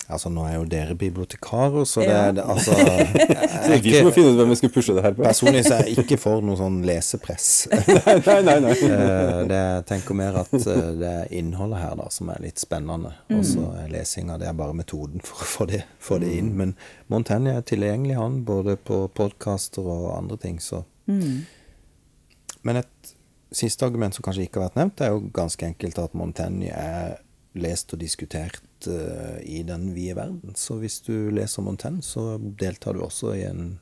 [0.09, 2.21] Altså, nå er jo dere bibliotekarer, så det Ja.
[2.29, 2.73] er det, altså
[3.69, 5.23] Så vi som må finne ut hvem vi skal pushe det her på.
[5.27, 7.49] Personlig så er jeg ikke for noe sånn lesepress.
[8.29, 8.73] nei, nei, nei.
[8.73, 12.57] Eh, det, jeg tenker mer at eh, det er innholdet her da som er litt
[12.63, 13.13] spennende.
[13.37, 16.55] Og så er lesinga det er bare metoden for å få det, få det inn.
[16.57, 16.73] Men
[17.13, 23.15] Montaigne er tilgjengelig, han, både på podkaster og andre ting, så Men et
[23.55, 27.19] siste argument som kanskje ikke har vært nevnt, er jo ganske enkelt at Montaigne er
[27.59, 30.55] lest og diskutert uh, i den vide verden.
[30.57, 33.79] Så hvis du leser Montaigne, så deltar du også i en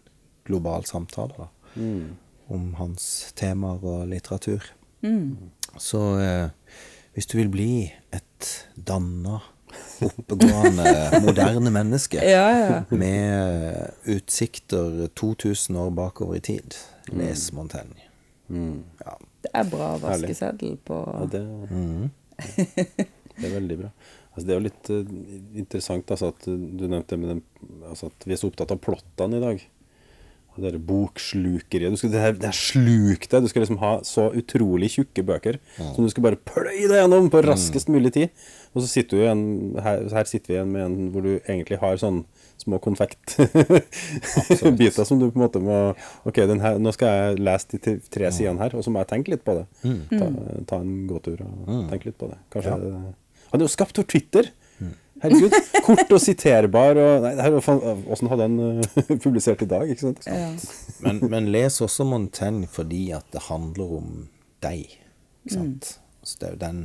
[0.47, 1.49] global samtale da,
[2.55, 4.64] om hans temaer og litteratur.
[5.83, 6.49] Så uh,
[7.17, 7.71] hvis du vil bli
[8.14, 9.41] et danna,
[10.07, 10.93] oppegående,
[11.27, 12.83] moderne menneske Ja, ja.
[12.91, 16.77] med utsikter 2000 år bakover i tid,
[17.12, 18.07] les Montaigne.
[18.49, 19.17] Ja.
[19.47, 21.42] Det er bra vaskeseddel på Ja, det,
[23.38, 23.92] det er veldig bra.
[24.36, 25.14] Altså, det er jo litt uh,
[25.57, 27.40] interessant altså, at du nevnte med den,
[27.88, 29.62] altså, at vi er så opptatt av plottene i dag.
[30.57, 31.92] Og det der bokslukeriet.
[31.92, 33.44] Du skal, det, her, det her sluk deg.
[33.44, 37.28] Du skal liksom ha så utrolig tjukke bøker som du skal bare pløye deg gjennom
[37.32, 38.47] på raskest mulig tid.
[38.72, 39.42] Og så sitter du igjen,
[39.84, 42.22] her, her sitter vi igjen med en hvor du egentlig har sånn
[42.63, 45.77] små konfektbiter som du på en måte må
[46.29, 47.81] Ok, den her, nå skal jeg lese de
[48.11, 49.67] tre- sidene her, og så må jeg tenke litt på det.
[50.13, 50.27] Ta,
[50.73, 51.53] ta en gåtur og
[51.93, 52.39] tenke litt på det.
[52.55, 52.91] Kanskje det
[53.53, 54.45] Han er jo skapt for Twitter!
[55.23, 55.53] Herregud.
[55.87, 60.05] Kort og siterbar og Nei, det her hvordan hadde han eh, publisert i dag, ikke
[60.11, 60.21] sant?
[60.29, 60.51] ja.
[61.01, 64.09] Men, men les også Montaigne fordi at det handler om
[64.67, 64.85] deg.
[65.47, 65.83] Ikke sant?
[66.27, 66.81] Så det er jo den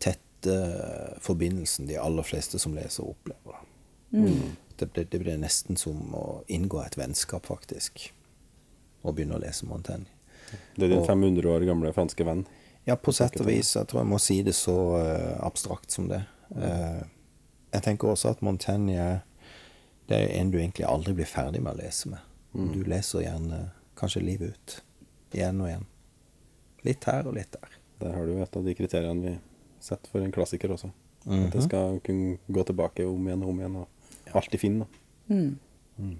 [0.00, 0.56] tette
[1.22, 3.58] forbindelsen de aller fleste som leser, opplever.
[4.12, 8.10] Det, blir, det ble, nesten som å inngå et vennskap, faktisk.
[9.02, 10.08] Og begynne å lese Montaigne.
[10.76, 12.46] Det er din Og- 500 år gamle franske venn.
[12.84, 13.76] Ja, på sett og vis.
[13.76, 16.24] Jeg tror jeg må si det så uh, abstrakt som det.
[16.50, 17.04] Uh,
[17.72, 19.22] jeg tenker også at Montaigne
[20.10, 22.18] det er en du egentlig aldri blir ferdig med å lese med.
[22.52, 24.74] Du leser gjerne kanskje livet ut.
[25.32, 25.86] Igjen og igjen.
[26.84, 27.78] Litt her og litt der.
[28.02, 29.38] Der har du et av de kriteriene vi
[29.80, 30.90] setter for en klassiker også.
[31.22, 34.01] At det skal kunne gå tilbake om igjen og om igjen, og
[34.38, 34.78] alltid fin.
[34.82, 34.86] da.
[35.32, 36.16] Mm.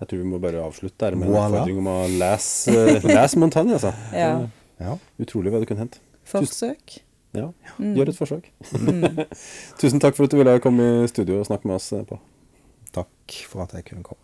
[0.00, 2.74] Jeg tror vi må bare avslutte der med en oppfordring om å lese,
[3.16, 3.76] lese Montagne.
[3.78, 3.92] Altså.
[4.12, 4.34] ja.
[4.82, 4.96] Ja.
[5.22, 6.00] Utrolig hva det kunne hente.
[6.26, 6.96] Forsøk.
[7.34, 8.48] Ja, Gjør et forsøk.
[9.80, 11.88] Tusen takk for at du ville komme i studio og snakke med oss.
[11.94, 12.18] eh, på.
[12.94, 14.20] Takk for at jeg kunne komme.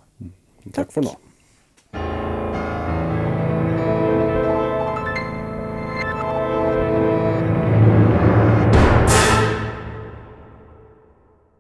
[0.67, 1.15] Takk, Takk for nå.